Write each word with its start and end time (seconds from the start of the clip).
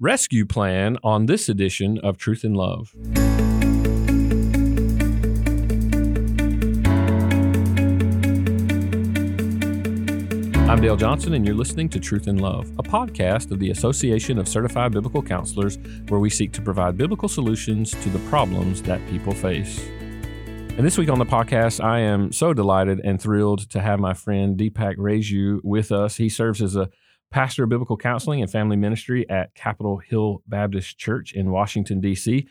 rescue 0.00 0.46
plan 0.46 0.96
on 1.02 1.26
this 1.26 1.48
edition 1.48 1.98
of 2.04 2.16
Truth 2.16 2.44
in 2.44 2.54
Love. 2.54 2.94
I'm 10.68 10.80
Dale 10.80 10.96
Johnson, 10.96 11.34
and 11.34 11.44
you're 11.44 11.56
listening 11.56 11.88
to 11.88 11.98
Truth 11.98 12.28
in 12.28 12.36
Love, 12.36 12.70
a 12.78 12.82
podcast 12.84 13.50
of 13.50 13.58
the 13.58 13.72
Association 13.72 14.38
of 14.38 14.46
Certified 14.46 14.92
Biblical 14.92 15.20
Counselors, 15.20 15.78
where 16.06 16.20
we 16.20 16.30
seek 16.30 16.52
to 16.52 16.62
provide 16.62 16.96
biblical 16.96 17.28
solutions 17.28 17.90
to 17.90 18.08
the 18.08 18.20
problems 18.28 18.82
that 18.82 19.04
people 19.08 19.34
face. 19.34 19.80
And 19.80 20.86
this 20.86 20.96
week 20.96 21.08
on 21.08 21.18
the 21.18 21.26
podcast, 21.26 21.82
I 21.82 21.98
am 21.98 22.30
so 22.30 22.54
delighted 22.54 23.00
and 23.02 23.20
thrilled 23.20 23.68
to 23.70 23.80
have 23.80 23.98
my 23.98 24.14
friend 24.14 24.56
Deepak 24.56 24.94
Reju 24.96 25.60
with 25.64 25.90
us. 25.90 26.18
He 26.18 26.28
serves 26.28 26.62
as 26.62 26.76
a 26.76 26.88
pastor 27.30 27.64
of 27.64 27.70
biblical 27.70 27.96
counseling 27.96 28.40
and 28.40 28.50
family 28.50 28.76
ministry 28.76 29.28
at 29.28 29.54
Capitol 29.54 29.98
Hill 29.98 30.42
Baptist 30.46 30.98
Church 30.98 31.32
in 31.32 31.50
Washington, 31.50 32.00
D.C. 32.00 32.46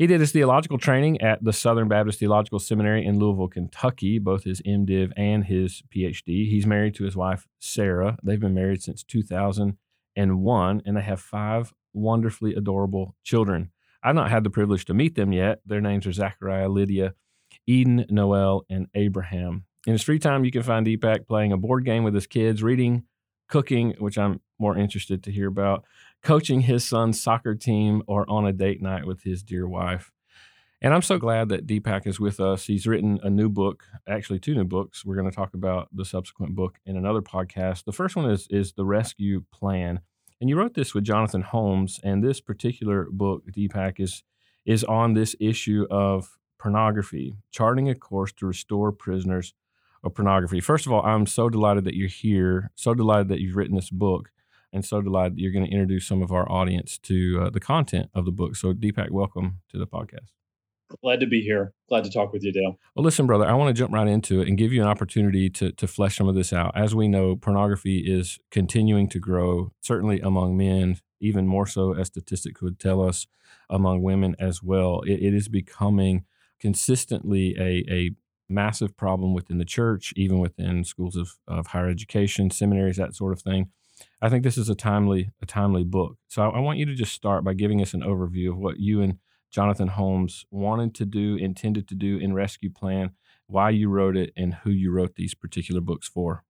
He 0.00 0.06
did 0.06 0.20
his 0.20 0.32
theological 0.32 0.78
training 0.78 1.20
at 1.20 1.44
the 1.44 1.52
Southern 1.52 1.86
Baptist 1.86 2.18
Theological 2.18 2.58
Seminary 2.58 3.04
in 3.04 3.18
Louisville, 3.18 3.48
Kentucky, 3.48 4.18
both 4.18 4.44
his 4.44 4.62
MDiv 4.62 5.12
and 5.14 5.44
his 5.44 5.82
PhD. 5.94 6.48
He's 6.48 6.64
married 6.64 6.94
to 6.94 7.04
his 7.04 7.16
wife, 7.16 7.46
Sarah. 7.58 8.16
They've 8.22 8.40
been 8.40 8.54
married 8.54 8.82
since 8.82 9.02
2001, 9.04 10.82
and 10.86 10.96
they 10.96 11.02
have 11.02 11.20
five 11.20 11.74
wonderfully 11.92 12.54
adorable 12.54 13.14
children. 13.22 13.72
I've 14.02 14.14
not 14.14 14.30
had 14.30 14.42
the 14.42 14.48
privilege 14.50 14.86
to 14.86 14.94
meet 14.94 15.16
them 15.16 15.32
yet. 15.32 15.60
Their 15.66 15.82
names 15.82 16.06
are 16.06 16.12
Zachariah, 16.12 16.70
Lydia, 16.70 17.12
Eden, 17.66 18.06
Noel, 18.08 18.64
and 18.70 18.86
Abraham. 18.94 19.66
In 19.86 19.92
his 19.92 20.02
free 20.02 20.18
time, 20.18 20.44
you 20.44 20.50
can 20.50 20.62
find 20.62 20.86
Deepak 20.86 21.26
playing 21.26 21.52
a 21.52 21.58
board 21.58 21.84
game 21.84 22.04
with 22.04 22.14
his 22.14 22.26
kids, 22.26 22.62
reading, 22.62 23.04
cooking, 23.50 23.94
which 23.98 24.16
I'm 24.16 24.40
more 24.58 24.76
interested 24.76 25.22
to 25.24 25.32
hear 25.32 25.48
about, 25.48 25.84
coaching 26.22 26.60
his 26.62 26.84
son's 26.84 27.20
soccer 27.20 27.54
team, 27.54 28.02
or 28.06 28.28
on 28.30 28.46
a 28.46 28.52
date 28.52 28.80
night 28.80 29.06
with 29.06 29.22
his 29.22 29.42
dear 29.42 29.68
wife. 29.68 30.12
And 30.82 30.94
I'm 30.94 31.02
so 31.02 31.18
glad 31.18 31.50
that 31.50 31.66
Deepak 31.66 32.06
is 32.06 32.18
with 32.18 32.40
us. 32.40 32.64
He's 32.64 32.86
written 32.86 33.20
a 33.22 33.28
new 33.28 33.50
book, 33.50 33.84
actually 34.08 34.38
two 34.38 34.54
new 34.54 34.64
books. 34.64 35.04
We're 35.04 35.16
going 35.16 35.28
to 35.28 35.36
talk 35.36 35.52
about 35.52 35.88
the 35.92 36.06
subsequent 36.06 36.54
book 36.54 36.78
in 36.86 36.96
another 36.96 37.20
podcast. 37.20 37.84
The 37.84 37.92
first 37.92 38.16
one 38.16 38.30
is 38.30 38.46
is 38.48 38.72
The 38.72 38.86
Rescue 38.86 39.44
Plan. 39.52 40.00
And 40.40 40.48
you 40.48 40.56
wrote 40.56 40.72
this 40.72 40.94
with 40.94 41.04
Jonathan 41.04 41.42
Holmes, 41.42 42.00
and 42.02 42.24
this 42.24 42.40
particular 42.40 43.08
book, 43.10 43.42
Deepak, 43.54 44.00
is 44.00 44.22
is 44.64 44.84
on 44.84 45.12
this 45.12 45.36
issue 45.38 45.86
of 45.90 46.38
pornography, 46.58 47.34
charting 47.50 47.88
a 47.90 47.94
course 47.94 48.32
to 48.34 48.46
restore 48.46 48.92
prisoners 48.92 49.54
of 50.02 50.14
pornography. 50.14 50.60
First 50.60 50.86
of 50.86 50.92
all, 50.92 51.02
I'm 51.04 51.26
so 51.26 51.48
delighted 51.48 51.84
that 51.84 51.94
you're 51.94 52.08
here, 52.08 52.70
so 52.74 52.94
delighted 52.94 53.28
that 53.28 53.40
you've 53.40 53.56
written 53.56 53.76
this 53.76 53.90
book 53.90 54.30
and 54.72 54.84
so 54.84 55.02
delighted 55.02 55.36
that 55.36 55.40
you're 55.40 55.52
going 55.52 55.66
to 55.66 55.70
introduce 55.70 56.06
some 56.06 56.22
of 56.22 56.32
our 56.32 56.50
audience 56.50 56.98
to 56.98 57.42
uh, 57.42 57.50
the 57.50 57.60
content 57.60 58.08
of 58.14 58.24
the 58.24 58.30
book. 58.30 58.56
So, 58.56 58.72
Deepak, 58.72 59.10
welcome 59.10 59.60
to 59.70 59.78
the 59.78 59.86
podcast. 59.86 60.30
Glad 61.02 61.20
to 61.20 61.26
be 61.26 61.40
here. 61.40 61.72
Glad 61.88 62.04
to 62.04 62.10
talk 62.10 62.32
with 62.32 62.42
you, 62.42 62.52
Dale. 62.52 62.76
Well, 62.94 63.04
listen, 63.04 63.26
brother, 63.26 63.46
I 63.46 63.54
want 63.54 63.74
to 63.74 63.78
jump 63.78 63.92
right 63.92 64.08
into 64.08 64.40
it 64.40 64.48
and 64.48 64.58
give 64.58 64.72
you 64.72 64.82
an 64.82 64.88
opportunity 64.88 65.48
to, 65.50 65.70
to 65.72 65.86
flesh 65.86 66.16
some 66.16 66.28
of 66.28 66.34
this 66.34 66.52
out. 66.52 66.72
As 66.76 66.94
we 66.94 67.06
know, 67.06 67.36
pornography 67.36 67.98
is 67.98 68.38
continuing 68.50 69.08
to 69.10 69.20
grow, 69.20 69.72
certainly 69.80 70.20
among 70.20 70.56
men, 70.56 70.98
even 71.20 71.46
more 71.46 71.66
so, 71.66 71.92
as 71.94 72.08
statistics 72.08 72.60
would 72.60 72.80
tell 72.80 73.02
us, 73.02 73.26
among 73.68 74.02
women 74.02 74.34
as 74.38 74.62
well. 74.62 75.02
it, 75.02 75.22
it 75.22 75.34
is 75.34 75.48
becoming 75.48 76.24
consistently 76.58 77.54
a, 77.58 77.84
a 77.92 78.10
massive 78.50 78.96
problem 78.96 79.32
within 79.34 79.58
the 79.58 79.64
church, 79.64 80.12
even 80.16 80.38
within 80.38 80.84
schools 80.84 81.16
of, 81.16 81.36
of 81.46 81.68
higher 81.68 81.88
education, 81.88 82.50
seminaries, 82.50 82.96
that 82.96 83.14
sort 83.14 83.32
of 83.32 83.40
thing. 83.40 83.70
I 84.20 84.28
think 84.28 84.44
this 84.44 84.58
is 84.58 84.68
a 84.68 84.74
timely 84.74 85.30
a 85.42 85.46
timely 85.46 85.84
book. 85.84 86.16
So 86.28 86.42
I, 86.42 86.56
I, 86.56 86.60
want 86.60 86.78
you 86.78 86.86
to 86.86 86.94
just 86.94 87.12
start 87.12 87.44
by 87.44 87.54
giving 87.54 87.82
us 87.82 87.94
an 87.94 88.02
overview 88.02 88.50
of 88.50 88.58
what 88.58 88.78
you 88.78 89.02
and 89.02 89.18
Jonathan 89.50 89.88
Holmes 89.88 90.46
wanted 90.50 90.94
to 90.96 91.04
do, 91.04 91.36
intended 91.36 91.88
to 91.88 91.94
do 91.94 92.18
in 92.18 92.32
Rescue 92.32 92.70
Plan, 92.70 93.10
why 93.46 93.70
you 93.70 93.88
wrote 93.88 94.16
it, 94.16 94.32
and 94.36 94.54
who 94.54 94.70
you 94.70 94.90
wrote 94.90 95.16
these 95.16 95.34
particular 95.34 95.80
books 95.80 96.08
for. 96.08 96.44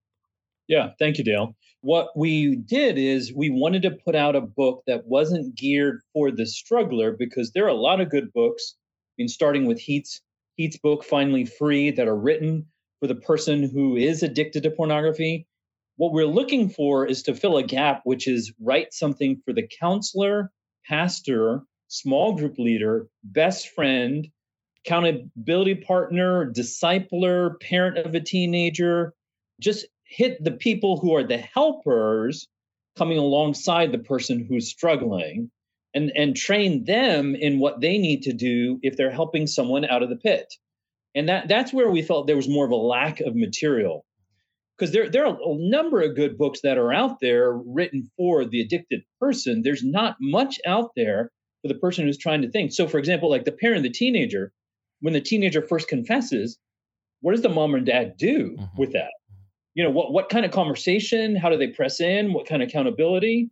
Yeah, 0.68 0.90
thank 0.98 1.18
you, 1.18 1.24
Dale. 1.24 1.56
What 1.80 2.10
we 2.14 2.54
did 2.54 2.98
is 2.98 3.32
we 3.34 3.50
wanted 3.50 3.82
to 3.82 3.90
put 3.90 4.14
out 4.14 4.36
a 4.36 4.40
book 4.40 4.82
that 4.86 5.06
wasn't 5.06 5.56
geared 5.56 6.00
for 6.12 6.30
the 6.30 6.46
struggler 6.46 7.16
because 7.18 7.52
there 7.52 7.64
are 7.64 7.68
a 7.68 7.74
lot 7.74 8.00
of 8.00 8.10
good 8.10 8.32
books. 8.32 8.76
I 8.78 9.12
mean, 9.18 9.28
starting 9.28 9.66
with 9.66 9.80
Heath's 9.80 10.20
Heath's 10.60 10.78
book, 10.78 11.04
Finally 11.04 11.46
Free, 11.46 11.90
that 11.92 12.08
are 12.08 12.16
written 12.16 12.66
for 13.00 13.06
the 13.06 13.14
person 13.14 13.62
who 13.62 13.96
is 13.96 14.22
addicted 14.22 14.62
to 14.64 14.70
pornography 14.70 15.46
what 16.00 16.14
we're 16.14 16.24
looking 16.24 16.70
for 16.70 17.06
is 17.06 17.24
to 17.24 17.34
fill 17.34 17.58
a 17.58 17.62
gap, 17.62 18.00
which 18.04 18.26
is 18.26 18.54
write 18.58 18.94
something 18.94 19.42
for 19.44 19.52
the 19.52 19.68
counselor, 19.80 20.50
pastor, 20.86 21.60
small 21.88 22.32
group 22.36 22.58
leader, 22.58 23.06
best 23.22 23.68
friend, 23.68 24.26
accountability 24.82 25.74
partner, 25.74 26.50
discipler, 26.50 27.60
parent 27.60 27.98
of 27.98 28.14
a 28.14 28.20
teenager. 28.20 29.12
Just 29.60 29.88
hit 30.04 30.42
the 30.42 30.52
people 30.52 30.98
who 30.98 31.14
are 31.14 31.22
the 31.22 31.36
helpers 31.36 32.48
coming 32.96 33.18
alongside 33.18 33.92
the 33.92 33.98
person 33.98 34.46
who's 34.48 34.70
struggling 34.70 35.50
and, 35.94 36.12
and 36.14 36.36
train 36.36 36.84
them 36.84 37.34
in 37.34 37.58
what 37.58 37.80
they 37.80 37.98
need 37.98 38.22
to 38.22 38.32
do 38.32 38.78
if 38.82 38.96
they're 38.96 39.10
helping 39.10 39.46
someone 39.46 39.84
out 39.84 40.02
of 40.02 40.08
the 40.08 40.16
pit. 40.16 40.54
And 41.14 41.28
that, 41.28 41.48
that's 41.48 41.72
where 41.72 41.90
we 41.90 42.02
felt 42.02 42.26
there 42.26 42.36
was 42.36 42.48
more 42.48 42.64
of 42.64 42.70
a 42.70 42.76
lack 42.76 43.20
of 43.20 43.34
material 43.34 44.04
because 44.80 44.92
there, 44.92 45.10
there 45.10 45.26
are 45.26 45.34
a 45.34 45.56
number 45.58 46.00
of 46.00 46.16
good 46.16 46.38
books 46.38 46.60
that 46.62 46.78
are 46.78 46.92
out 46.92 47.20
there 47.20 47.52
written 47.52 48.08
for 48.16 48.46
the 48.46 48.62
addicted 48.62 49.02
person. 49.20 49.60
There's 49.62 49.84
not 49.84 50.16
much 50.20 50.58
out 50.66 50.92
there 50.96 51.30
for 51.60 51.68
the 51.68 51.74
person 51.74 52.06
who's 52.06 52.16
trying 52.16 52.40
to 52.42 52.50
think. 52.50 52.72
So, 52.72 52.88
for 52.88 52.98
example, 52.98 53.28
like 53.28 53.44
the 53.44 53.52
parent, 53.52 53.82
the 53.82 53.90
teenager, 53.90 54.52
when 55.00 55.12
the 55.12 55.20
teenager 55.20 55.60
first 55.60 55.88
confesses, 55.88 56.58
what 57.20 57.32
does 57.32 57.42
the 57.42 57.50
mom 57.50 57.74
and 57.74 57.84
dad 57.84 58.16
do 58.16 58.56
mm-hmm. 58.58 58.78
with 58.78 58.92
that? 58.92 59.10
You 59.74 59.84
know, 59.84 59.90
what 59.90 60.12
what 60.12 60.30
kind 60.30 60.46
of 60.46 60.50
conversation? 60.50 61.36
How 61.36 61.50
do 61.50 61.58
they 61.58 61.68
press 61.68 62.00
in? 62.00 62.32
What 62.32 62.46
kind 62.46 62.62
of 62.62 62.68
accountability? 62.68 63.50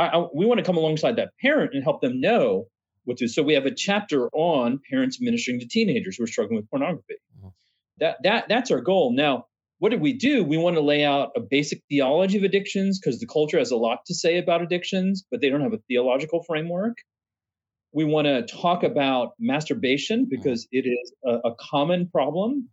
I, 0.00 0.06
I, 0.06 0.26
we 0.34 0.46
want 0.46 0.58
to 0.58 0.64
come 0.64 0.78
alongside 0.78 1.16
that 1.16 1.32
parent 1.40 1.74
and 1.74 1.84
help 1.84 2.00
them 2.00 2.20
know 2.20 2.66
what 3.04 3.18
to. 3.18 3.24
Do. 3.24 3.28
So 3.28 3.42
we 3.42 3.54
have 3.54 3.66
a 3.66 3.74
chapter 3.74 4.28
on 4.30 4.80
parents 4.90 5.20
ministering 5.20 5.60
to 5.60 5.66
teenagers 5.66 6.16
who 6.16 6.24
are 6.24 6.26
struggling 6.26 6.56
with 6.56 6.70
pornography. 6.70 7.16
Mm-hmm. 7.38 7.48
That 7.98 8.16
that 8.22 8.48
that's 8.48 8.70
our 8.70 8.80
goal. 8.80 9.12
Now, 9.12 9.46
what 9.78 9.90
did 9.90 10.00
we 10.00 10.14
do? 10.14 10.42
We 10.42 10.56
want 10.56 10.76
to 10.76 10.82
lay 10.82 11.04
out 11.04 11.32
a 11.36 11.40
basic 11.40 11.82
theology 11.88 12.38
of 12.38 12.44
addictions 12.44 12.98
because 12.98 13.20
the 13.20 13.26
culture 13.26 13.58
has 13.58 13.70
a 13.70 13.76
lot 13.76 13.98
to 14.06 14.14
say 14.14 14.38
about 14.38 14.62
addictions, 14.62 15.24
but 15.30 15.40
they 15.40 15.50
don't 15.50 15.60
have 15.60 15.74
a 15.74 15.80
theological 15.88 16.42
framework. 16.42 16.96
We 17.92 18.04
want 18.04 18.26
to 18.26 18.42
talk 18.42 18.84
about 18.84 19.32
masturbation 19.38 20.28
because 20.30 20.66
it 20.70 20.86
is 20.86 21.12
a, 21.24 21.50
a 21.50 21.54
common 21.58 22.08
problem, 22.08 22.68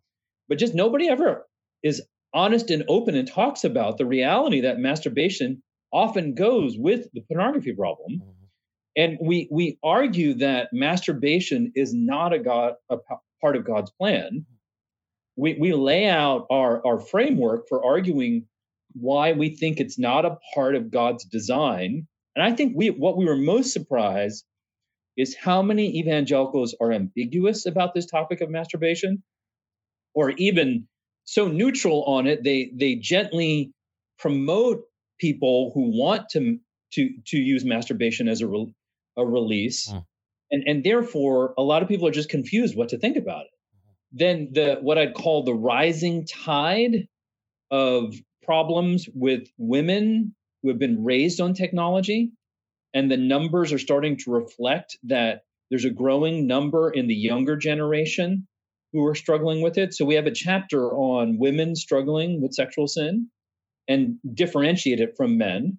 but 0.48 0.60
just 0.60 0.76
nobody 0.76 1.10
ever 1.10 1.46
is 1.84 2.02
honest 2.34 2.70
and 2.70 2.84
open 2.88 3.16
and 3.16 3.28
talks 3.28 3.64
about 3.64 3.98
the 3.98 4.06
reality 4.06 4.62
that 4.62 4.80
masturbation 4.80 5.64
often 5.92 6.36
goes 6.36 6.76
with 6.78 7.08
the 7.14 7.22
pornography 7.22 7.74
problem. 7.74 8.14
Mm-hmm. 8.14 8.32
And 8.96 9.18
we 9.22 9.48
we 9.52 9.78
argue 9.84 10.36
that 10.36 10.70
masturbation 10.74 11.72
is 11.76 11.94
not 11.94 12.34
a 12.34 12.40
God 12.40 12.74
a 12.90 12.98
part 13.42 13.56
of 13.56 13.66
God's 13.66 13.92
plan 13.92 14.46
we, 15.38 15.54
we 15.54 15.72
lay 15.72 16.08
out 16.10 16.48
our, 16.50 16.86
our 16.86 17.00
framework 17.00 17.70
for 17.70 17.86
arguing 17.86 18.48
why 18.94 19.34
we 19.34 19.56
think 19.56 19.80
it's 19.80 20.00
not 20.00 20.26
a 20.26 20.38
part 20.56 20.76
of 20.76 20.92
God's 20.92 21.24
design. 21.24 22.08
And 22.36 22.44
I 22.44 22.52
think 22.54 22.74
we 22.76 22.90
what 22.90 23.18
we 23.18 23.26
were 23.26 23.38
most 23.38 23.72
surprised 23.72 24.44
is 25.16 25.36
how 25.36 25.62
many 25.62 26.00
evangelicals 26.00 26.76
are 26.82 26.92
ambiguous 26.92 27.66
about 27.66 27.94
this 27.94 28.08
topic 28.08 28.42
of 28.42 28.50
masturbation, 28.50 29.24
or 30.14 30.32
even 30.32 30.88
so 31.26 31.48
neutral 31.48 32.04
on 32.06 32.28
it. 32.28 32.44
They 32.44 32.72
they 32.76 32.96
gently 32.96 33.72
promote 34.18 34.84
people 35.20 35.72
who 35.74 35.98
want 35.98 36.30
to 36.30 36.60
to 36.94 37.10
to 37.28 37.38
use 37.38 37.66
masturbation 37.66 38.28
as 38.28 38.42
a 38.42 38.48
re, 38.48 38.74
a 39.18 39.26
release, 39.26 39.90
mm. 39.90 40.06
and 40.52 40.64
and 40.68 40.84
therefore 40.84 41.54
a 41.58 41.64
lot 41.64 41.82
of 41.82 41.88
people 41.88 42.08
are 42.08 42.12
just 42.12 42.30
confused 42.30 42.76
what 42.76 42.90
to 42.90 42.98
think 42.98 43.18
about 43.18 43.46
it. 43.46 43.52
Then 44.12 44.50
the 44.54 44.78
what 44.82 44.98
I'd 44.98 45.14
call 45.14 45.44
the 45.44 45.54
rising 45.54 46.26
tide 46.26 47.08
of 47.70 48.16
problems 48.44 49.10
with 49.14 49.48
women 49.58 50.34
who 50.62 50.70
have 50.70 50.80
been 50.80 51.04
raised 51.04 51.42
on 51.42 51.54
technology 51.54 52.32
and 52.94 53.12
the 53.12 53.18
numbers 53.18 53.74
are 53.74 53.80
starting 53.80 54.18
to 54.18 54.32
reflect 54.32 54.98
that 55.04 55.42
there's 55.70 55.86
a 55.86 55.90
growing 55.90 56.48
number 56.48 56.90
in 56.90 57.08
the 57.08 57.14
younger 57.14 57.58
generation 57.58 58.48
who 58.94 59.06
are 59.06 59.16
struggling 59.16 59.62
with 59.62 59.78
it. 59.78 59.94
So 59.94 60.06
we 60.06 60.16
have 60.16 60.26
a 60.26 60.32
chapter 60.32 60.90
on 60.92 61.38
women 61.38 61.76
struggling 61.76 62.42
with 62.42 62.54
sexual 62.54 62.88
sin 62.88 63.30
and 63.88 64.18
differentiate 64.34 65.00
it 65.00 65.16
from 65.16 65.38
men 65.38 65.78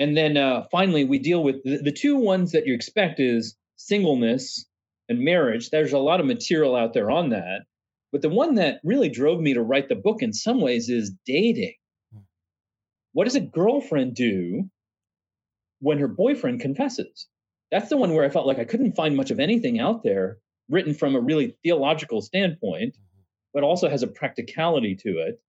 and 0.00 0.16
then 0.16 0.38
uh, 0.38 0.64
finally 0.70 1.04
we 1.04 1.18
deal 1.18 1.44
with 1.44 1.62
the, 1.62 1.76
the 1.82 1.92
two 1.92 2.16
ones 2.16 2.52
that 2.52 2.66
you 2.66 2.74
expect 2.74 3.20
is 3.20 3.54
singleness 3.76 4.64
and 5.10 5.20
marriage. 5.20 5.68
There's 5.68 5.92
a 5.92 5.98
lot 5.98 6.20
of 6.20 6.26
material 6.26 6.74
out 6.74 6.94
there 6.94 7.10
on 7.10 7.30
that. 7.30 7.66
But 8.10 8.22
the 8.22 8.30
one 8.30 8.54
that 8.54 8.80
really 8.82 9.10
drove 9.10 9.40
me 9.40 9.54
to 9.54 9.62
write 9.62 9.90
the 9.90 9.94
book 9.94 10.22
in 10.22 10.32
some 10.32 10.60
ways 10.60 10.88
is 10.88 11.12
dating. 11.26 11.74
Hmm. 12.12 12.20
What 13.12 13.24
does 13.24 13.36
a 13.36 13.40
girlfriend 13.40 14.14
do 14.14 14.70
when 15.80 15.98
her 15.98 16.08
boyfriend 16.08 16.60
confesses. 16.60 17.26
That's 17.70 17.88
the 17.88 17.96
one 17.96 18.14
where 18.14 18.24
I 18.24 18.30
felt 18.30 18.46
like 18.46 18.58
I 18.58 18.64
couldn't 18.64 18.96
find 18.96 19.16
much 19.16 19.30
of 19.30 19.40
anything 19.40 19.80
out 19.80 20.02
there 20.02 20.38
written 20.68 20.94
from 20.94 21.14
a 21.14 21.20
really 21.20 21.56
theological 21.62 22.20
standpoint, 22.20 22.94
mm-hmm. 22.94 23.20
but 23.52 23.64
also 23.64 23.88
has 23.88 24.02
a 24.02 24.06
practicality 24.08 24.96
to 24.96 25.18
it 25.18 25.40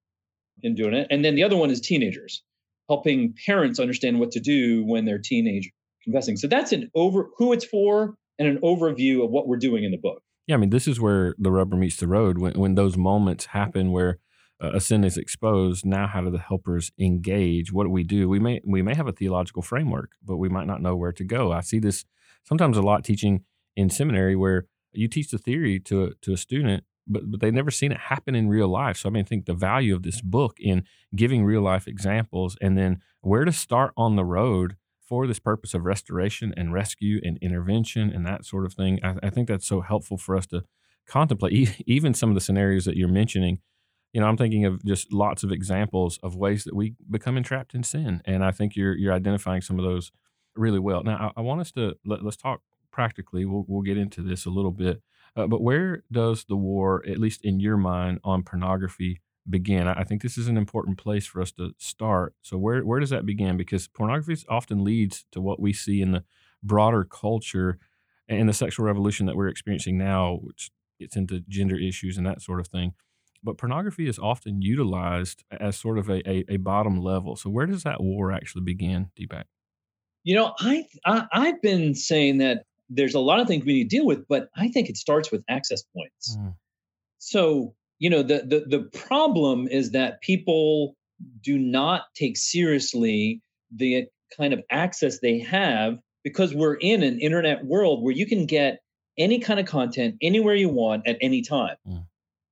in 0.63 0.75
doing 0.75 0.93
it. 0.93 1.07
And 1.09 1.23
then 1.23 1.35
the 1.35 1.43
other 1.43 1.57
one 1.57 1.71
is 1.71 1.81
teenagers, 1.81 2.43
helping 2.89 3.33
parents 3.45 3.79
understand 3.79 4.19
what 4.19 4.31
to 4.31 4.39
do 4.39 4.85
when 4.85 5.05
they're 5.05 5.21
teenage 5.23 5.71
confessing. 6.03 6.37
So 6.37 6.47
that's 6.47 6.71
an 6.71 6.89
over 6.95 7.29
who 7.37 7.53
it's 7.53 7.65
for 7.65 8.15
and 8.39 8.47
an 8.47 8.57
overview 8.63 9.23
of 9.23 9.31
what 9.31 9.47
we're 9.47 9.57
doing 9.57 9.83
in 9.83 9.91
the 9.91 9.97
book. 9.97 10.23
Yeah, 10.47 10.55
I 10.55 10.57
mean, 10.57 10.71
this 10.71 10.87
is 10.87 10.99
where 10.99 11.35
the 11.37 11.51
rubber 11.51 11.75
meets 11.75 11.97
the 11.97 12.07
road 12.07 12.37
when 12.37 12.53
when 12.53 12.75
those 12.75 12.97
moments 12.97 13.47
happen 13.47 13.91
where 13.91 14.19
a 14.59 14.79
sin 14.79 15.03
is 15.03 15.17
exposed. 15.17 15.85
Now, 15.85 16.07
how 16.07 16.21
do 16.21 16.29
the 16.29 16.37
helpers 16.37 16.91
engage? 16.99 17.73
What 17.73 17.85
do 17.85 17.89
we 17.89 18.03
do? 18.03 18.29
We 18.29 18.39
may 18.39 18.61
we 18.65 18.81
may 18.81 18.95
have 18.95 19.07
a 19.07 19.11
theological 19.11 19.61
framework, 19.61 20.11
but 20.23 20.37
we 20.37 20.49
might 20.49 20.67
not 20.67 20.81
know 20.81 20.95
where 20.95 21.11
to 21.13 21.23
go. 21.23 21.51
I 21.51 21.61
see 21.61 21.79
this 21.79 22.05
sometimes 22.43 22.77
a 22.77 22.81
lot 22.81 23.03
teaching 23.03 23.43
in 23.75 23.89
seminary 23.89 24.35
where 24.35 24.65
you 24.93 25.07
teach 25.07 25.31
the 25.31 25.37
theory 25.37 25.79
to 25.79 26.03
a, 26.03 26.15
to 26.21 26.33
a 26.33 26.37
student, 26.37 26.83
but 27.07 27.29
but 27.29 27.39
they've 27.39 27.53
never 27.53 27.71
seen 27.71 27.91
it 27.91 27.97
happen 27.97 28.35
in 28.35 28.49
real 28.49 28.67
life. 28.67 28.97
So 28.97 29.09
I 29.09 29.11
mean, 29.11 29.23
I 29.23 29.27
think 29.27 29.45
the 29.45 29.53
value 29.53 29.95
of 29.95 30.03
this 30.03 30.21
book 30.21 30.57
in 30.59 30.83
giving 31.15 31.43
real 31.43 31.61
life 31.61 31.87
examples 31.87 32.57
and 32.61 32.77
then 32.77 33.01
where 33.21 33.45
to 33.45 33.51
start 33.51 33.93
on 33.97 34.15
the 34.15 34.25
road 34.25 34.75
for 35.11 35.27
this 35.27 35.39
purpose 35.39 35.73
of 35.73 35.83
restoration 35.83 36.53
and 36.55 36.73
rescue 36.73 37.19
and 37.21 37.37
intervention 37.41 38.09
and 38.09 38.25
that 38.25 38.45
sort 38.45 38.65
of 38.65 38.73
thing. 38.73 38.97
I, 39.03 39.15
I 39.23 39.29
think 39.29 39.49
that's 39.49 39.67
so 39.67 39.81
helpful 39.81 40.17
for 40.17 40.37
us 40.37 40.45
to 40.47 40.63
contemplate. 41.05 41.83
Even 41.85 42.13
some 42.13 42.29
of 42.29 42.35
the 42.35 42.41
scenarios 42.41 42.85
that 42.85 42.95
you're 42.95 43.09
mentioning, 43.09 43.59
you 44.13 44.21
know, 44.21 44.27
I'm 44.27 44.37
thinking 44.37 44.65
of 44.65 44.83
just 44.85 45.11
lots 45.11 45.43
of 45.43 45.51
examples 45.51 46.17
of 46.23 46.35
ways 46.35 46.63
that 46.63 46.75
we 46.75 46.95
become 47.09 47.37
entrapped 47.37 47.73
in 47.73 47.83
sin, 47.83 48.21
and 48.25 48.43
I 48.43 48.51
think 48.51 48.75
you're 48.75 48.95
you're 48.95 49.13
identifying 49.13 49.61
some 49.61 49.79
of 49.79 49.85
those 49.85 50.11
really 50.55 50.79
well. 50.79 51.03
Now, 51.03 51.33
I, 51.35 51.39
I 51.39 51.43
want 51.43 51.61
us 51.61 51.71
to 51.73 51.95
let, 52.05 52.25
us 52.25 52.35
talk 52.37 52.61
practically. 52.91 53.45
We'll 53.45 53.65
we'll 53.67 53.81
get 53.81 53.97
into 53.97 54.21
this 54.21 54.45
a 54.45 54.49
little 54.49 54.71
bit, 54.71 55.01
uh, 55.35 55.47
but 55.47 55.61
where 55.61 56.03
does 56.11 56.45
the 56.45 56.55
war, 56.55 57.03
at 57.07 57.19
least 57.19 57.43
in 57.43 57.59
your 57.59 57.77
mind, 57.77 58.19
on 58.23 58.43
pornography? 58.43 59.21
begin? 59.49 59.87
I 59.87 60.03
think 60.03 60.21
this 60.21 60.37
is 60.37 60.47
an 60.47 60.57
important 60.57 60.97
place 60.97 61.25
for 61.25 61.41
us 61.41 61.51
to 61.53 61.71
start. 61.77 62.35
So 62.41 62.57
where 62.57 62.81
where 62.81 62.99
does 62.99 63.09
that 63.09 63.25
begin? 63.25 63.57
Because 63.57 63.87
pornography 63.87 64.43
often 64.49 64.83
leads 64.83 65.25
to 65.31 65.41
what 65.41 65.59
we 65.59 65.73
see 65.73 66.01
in 66.01 66.11
the 66.11 66.23
broader 66.63 67.03
culture 67.03 67.79
and 68.27 68.47
the 68.47 68.53
sexual 68.53 68.85
revolution 68.85 69.25
that 69.25 69.35
we're 69.35 69.47
experiencing 69.47 69.97
now, 69.97 70.39
which 70.41 70.71
gets 70.99 71.15
into 71.15 71.41
gender 71.47 71.77
issues 71.77 72.17
and 72.17 72.25
that 72.25 72.41
sort 72.41 72.59
of 72.59 72.67
thing. 72.67 72.93
But 73.43 73.57
pornography 73.57 74.07
is 74.07 74.19
often 74.19 74.61
utilized 74.61 75.43
as 75.51 75.75
sort 75.75 75.97
of 75.97 76.09
a, 76.09 76.29
a, 76.29 76.45
a 76.47 76.57
bottom 76.57 77.01
level. 77.01 77.35
So 77.35 77.49
where 77.49 77.65
does 77.65 77.83
that 77.83 78.01
war 78.01 78.31
actually 78.31 78.63
begin, 78.63 79.09
Deepak? 79.19 79.45
You 80.23 80.35
know, 80.35 80.53
I, 80.59 80.85
I 81.03 81.25
I've 81.33 81.61
been 81.63 81.95
saying 81.95 82.37
that 82.37 82.65
there's 82.93 83.15
a 83.15 83.19
lot 83.19 83.39
of 83.39 83.47
things 83.47 83.65
we 83.65 83.73
need 83.73 83.89
to 83.89 83.97
deal 83.97 84.05
with, 84.05 84.27
but 84.27 84.49
I 84.55 84.67
think 84.67 84.89
it 84.89 84.97
starts 84.97 85.31
with 85.31 85.43
access 85.49 85.83
points. 85.95 86.37
Mm. 86.37 86.55
So 87.19 87.73
you 87.99 88.09
know 88.09 88.23
the, 88.23 88.43
the 88.45 88.77
the 88.77 88.89
problem 88.99 89.67
is 89.67 89.91
that 89.91 90.21
people 90.21 90.95
do 91.41 91.57
not 91.57 92.03
take 92.15 92.37
seriously 92.37 93.41
the 93.75 94.05
kind 94.35 94.53
of 94.53 94.61
access 94.69 95.19
they 95.19 95.39
have 95.39 95.99
because 96.23 96.53
we're 96.53 96.75
in 96.75 97.03
an 97.03 97.19
internet 97.19 97.65
world 97.65 98.03
where 98.03 98.13
you 98.13 98.25
can 98.25 98.45
get 98.45 98.79
any 99.17 99.39
kind 99.39 99.59
of 99.59 99.65
content 99.65 100.15
anywhere 100.21 100.55
you 100.55 100.69
want 100.69 101.07
at 101.07 101.17
any 101.21 101.41
time. 101.41 101.75
Mm. 101.87 102.05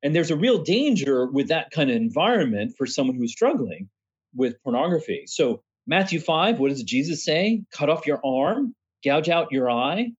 And 0.03 0.15
there's 0.15 0.31
a 0.31 0.35
real 0.35 0.63
danger 0.63 1.25
with 1.25 1.49
that 1.49 1.71
kind 1.71 1.89
of 1.89 1.95
environment 1.95 2.75
for 2.77 2.85
someone 2.85 3.17
who's 3.17 3.31
struggling 3.31 3.89
with 4.35 4.61
pornography. 4.63 5.23
So, 5.27 5.61
Matthew 5.87 6.19
5, 6.19 6.59
what 6.59 6.69
does 6.69 6.83
Jesus 6.83 7.25
say? 7.25 7.63
Cut 7.73 7.89
off 7.89 8.05
your 8.05 8.21
arm, 8.23 8.75
gouge 9.03 9.29
out 9.29 9.51
your 9.51 9.69
eye. 9.69 10.11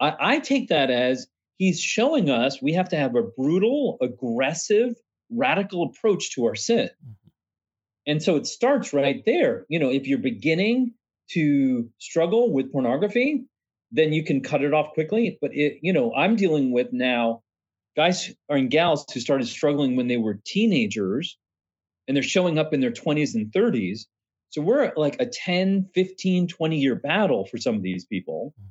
I, 0.00 0.14
I 0.18 0.38
take 0.40 0.68
that 0.68 0.90
as 0.90 1.26
he's 1.58 1.80
showing 1.80 2.30
us 2.30 2.60
we 2.60 2.74
have 2.74 2.90
to 2.90 2.96
have 2.96 3.14
a 3.16 3.22
brutal, 3.22 3.98
aggressive, 4.00 4.94
radical 5.30 5.84
approach 5.84 6.34
to 6.34 6.46
our 6.46 6.54
sin. 6.54 6.88
Mm-hmm. 6.88 7.28
And 8.06 8.22
so 8.22 8.36
it 8.36 8.46
starts 8.46 8.92
right 8.92 9.22
there. 9.24 9.66
You 9.68 9.78
know, 9.78 9.90
if 9.90 10.06
you're 10.06 10.18
beginning 10.18 10.94
to 11.30 11.90
struggle 11.98 12.52
with 12.52 12.72
pornography, 12.72 13.44
then 13.90 14.12
you 14.12 14.24
can 14.24 14.42
cut 14.42 14.62
it 14.62 14.72
off 14.72 14.92
quickly. 14.92 15.38
But 15.40 15.52
it, 15.54 15.78
you 15.82 15.92
know, 15.92 16.14
I'm 16.14 16.36
dealing 16.36 16.72
with 16.72 16.92
now 16.92 17.42
guys 17.96 18.32
and 18.48 18.70
gals 18.70 19.06
who 19.12 19.20
started 19.20 19.48
struggling 19.48 19.96
when 19.96 20.06
they 20.06 20.18
were 20.18 20.40
teenagers 20.44 21.36
and 22.06 22.16
they're 22.16 22.22
showing 22.22 22.58
up 22.58 22.72
in 22.72 22.80
their 22.80 22.92
20s 22.92 23.34
and 23.34 23.50
30s. 23.50 24.02
So 24.50 24.62
we're 24.62 24.92
like 24.96 25.16
a 25.18 25.26
10, 25.26 25.90
15, 25.94 26.48
20 26.48 26.78
year 26.78 26.94
battle 26.94 27.46
for 27.46 27.58
some 27.58 27.74
of 27.74 27.82
these 27.82 28.04
people. 28.04 28.54
Mm. 28.60 28.66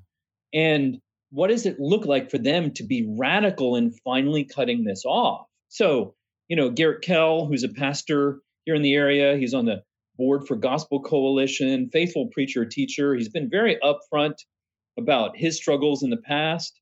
And 0.54 1.02
what 1.32 1.48
does 1.48 1.66
it 1.66 1.80
look 1.80 2.06
like 2.06 2.32
for 2.32 2.38
them 2.38 2.72
to 2.74 2.84
be 2.84 3.08
radical 3.18 3.76
in 3.76 3.92
finally 4.04 4.46
cutting 4.46 4.84
this 4.84 5.04
off? 5.06 5.48
So, 5.70 6.16
you 6.48 6.56
know, 6.56 6.70
Garrett 6.70 7.02
Kell, 7.02 7.46
who's 7.46 7.64
a 7.64 7.70
pastor 7.70 8.40
here 8.66 8.76
in 8.76 8.82
the 8.82 8.94
area, 8.94 9.38
he's 9.38 9.54
on 9.54 9.66
the 9.66 9.84
board 10.18 10.48
for 10.48 10.56
Gospel 10.56 11.02
Coalition, 11.02 11.90
faithful 11.92 12.28
preacher, 12.28 12.66
teacher. 12.66 13.16
He's 13.16 13.30
been 13.30 13.50
very 13.50 13.78
upfront 13.84 14.36
about 14.98 15.36
his 15.36 15.58
struggles 15.58 16.04
in 16.04 16.10
the 16.10 16.18
past. 16.18 16.80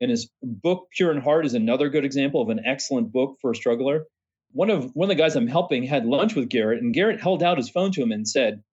And 0.00 0.10
his 0.10 0.28
book, 0.42 0.88
Pure 0.96 1.12
in 1.12 1.20
Heart, 1.20 1.46
is 1.46 1.54
another 1.54 1.88
good 1.88 2.04
example 2.04 2.42
of 2.42 2.48
an 2.48 2.62
excellent 2.66 3.12
book 3.12 3.36
for 3.40 3.52
a 3.52 3.56
struggler. 3.56 4.06
One 4.50 4.68
of 4.68 4.90
one 4.94 5.08
of 5.08 5.16
the 5.16 5.22
guys 5.22 5.36
I'm 5.36 5.46
helping 5.46 5.84
had 5.84 6.04
lunch 6.04 6.34
with 6.34 6.48
Garrett, 6.48 6.82
and 6.82 6.92
Garrett 6.92 7.20
held 7.20 7.42
out 7.42 7.56
his 7.56 7.70
phone 7.70 7.92
to 7.92 8.02
him 8.02 8.10
and 8.10 8.28
said, 8.28 8.64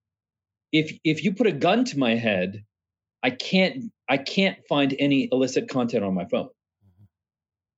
"If 0.72 0.98
if 1.04 1.22
you 1.22 1.32
put 1.32 1.46
a 1.46 1.52
gun 1.52 1.84
to 1.86 1.98
my 1.98 2.16
head, 2.16 2.64
I 3.22 3.30
can't 3.30 3.92
I 4.08 4.16
can't 4.16 4.58
find 4.68 4.94
any 4.98 5.28
illicit 5.30 5.68
content 5.68 6.04
on 6.04 6.14
my 6.14 6.24
phone. 6.24 6.46
Mm-hmm. 6.46 7.04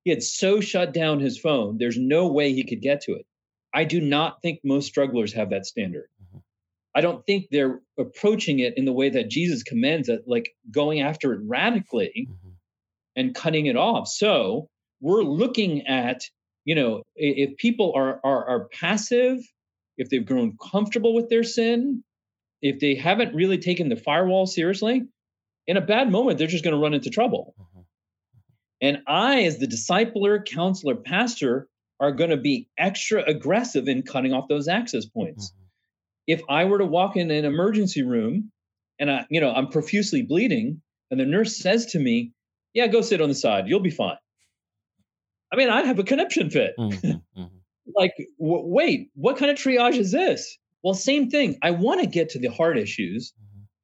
He 0.05 0.11
had 0.11 0.23
so 0.23 0.61
shut 0.61 0.95
down 0.95 1.21
his 1.21 1.39
phone, 1.39 1.79
there's 1.79 1.99
no 1.99 2.29
way 2.29 2.53
he 2.53 2.65
could 2.65 2.81
get 2.81 3.03
to 3.03 3.13
it. 3.13 3.27
I 3.75 3.85
do 3.85 4.01
not 4.01 4.43
think 4.43 4.61
most 4.65 4.87
strugglers 4.87 5.33
have 5.33 5.51
that 5.51 5.67
standard. 5.67 6.09
Mm-hmm. 6.23 6.39
I 6.95 7.01
don't 7.01 7.25
think 7.27 7.47
they're 7.51 7.81
approaching 7.99 8.59
it 8.59 8.75
in 8.77 8.85
the 8.85 8.93
way 8.93 9.09
that 9.11 9.31
Jesus 9.31 9.63
commends 9.63 10.09
it, 10.09 10.25
like 10.27 10.55
going 10.71 11.01
after 11.01 11.33
it 11.33 11.41
radically 11.45 12.29
mm-hmm. 12.29 12.51
and 13.17 13.35
cutting 13.35 13.67
it 13.67 13.77
off. 13.77 14.09
So 14.09 14.69
we're 15.01 15.23
looking 15.23 15.87
at, 15.87 16.23
you 16.65 16.75
know, 16.75 17.03
if 17.17 17.57
people 17.57 17.95
are, 17.97 18.21
are 18.23 18.49
are 18.49 18.69
passive, 18.69 19.39
if 19.97 20.11
they've 20.11 20.25
grown 20.25 20.57
comfortable 20.71 21.15
with 21.15 21.29
their 21.29 21.43
sin, 21.43 22.05
if 22.61 22.79
they 22.79 22.95
haven't 22.95 23.35
really 23.35 23.59
taken 23.59 23.89
the 23.89 23.97
firewall 23.97 24.47
seriously, 24.47 25.03
in 25.67 25.77
a 25.77 25.81
bad 25.81 26.11
moment, 26.11 26.39
they're 26.39 26.47
just 26.47 26.65
going 26.65 26.75
to 26.75 26.81
run 26.81 26.95
into 26.95 27.11
trouble. 27.11 27.55
Mm-hmm. 27.61 27.81
And 28.81 28.99
I, 29.07 29.45
as 29.45 29.59
the 29.59 29.67
discipler, 29.67 30.45
counselor, 30.45 30.97
pastor, 30.97 31.69
are 32.01 32.11
going 32.11 32.31
to 32.31 32.37
be 32.37 32.69
extra 32.77 33.23
aggressive 33.23 33.87
in 33.87 34.03
cutting 34.03 34.33
off 34.33 34.49
those 34.49 34.67
access 34.67 35.05
points. 35.07 35.51
Mm-hmm. 35.51 35.63
If 36.27 36.43
I 36.49 36.65
were 36.65 36.79
to 36.79 36.87
walk 36.87 37.17
in 37.17 37.31
an 37.31 37.45
emergency 37.45 38.03
room 38.03 38.51
and 38.99 39.11
I, 39.11 39.27
you 39.31 39.41
know, 39.41 39.53
I'm 39.53 39.69
profusely 39.69 40.23
bleeding, 40.23 40.83
and 41.11 41.21
the 41.21 41.27
nurse 41.27 41.57
says 41.57 41.87
to 41.87 41.99
me, 41.99 42.33
"Yeah, 42.75 42.87
go 42.87 43.01
sit 43.01 43.21
on 43.21 43.29
the 43.29 43.35
side. 43.35 43.69
You'll 43.69 43.81
be 43.81 43.91
fine." 43.91 44.17
I 45.53 45.57
mean, 45.57 45.69
I'd 45.69 45.87
have 45.87 45.99
a 45.99 46.05
conniption 46.05 46.51
fit. 46.51 46.75
Mm-hmm. 46.79 47.07
mm-hmm. 47.41 47.43
like, 47.97 48.15
w- 48.39 48.67
wait, 48.67 49.11
what 49.15 49.37
kind 49.37 49.51
of 49.51 49.59
triage 49.59 49.97
is 49.97 50.11
this? 50.11 50.59
Well, 50.83 50.95
same 50.95 51.31
thing. 51.31 51.59
I 51.63 51.73
want 51.73 52.01
to 52.01 52.07
get 52.07 52.31
to 52.31 52.39
the 52.39 52.49
heart 52.49 52.79
issues, 52.79 53.33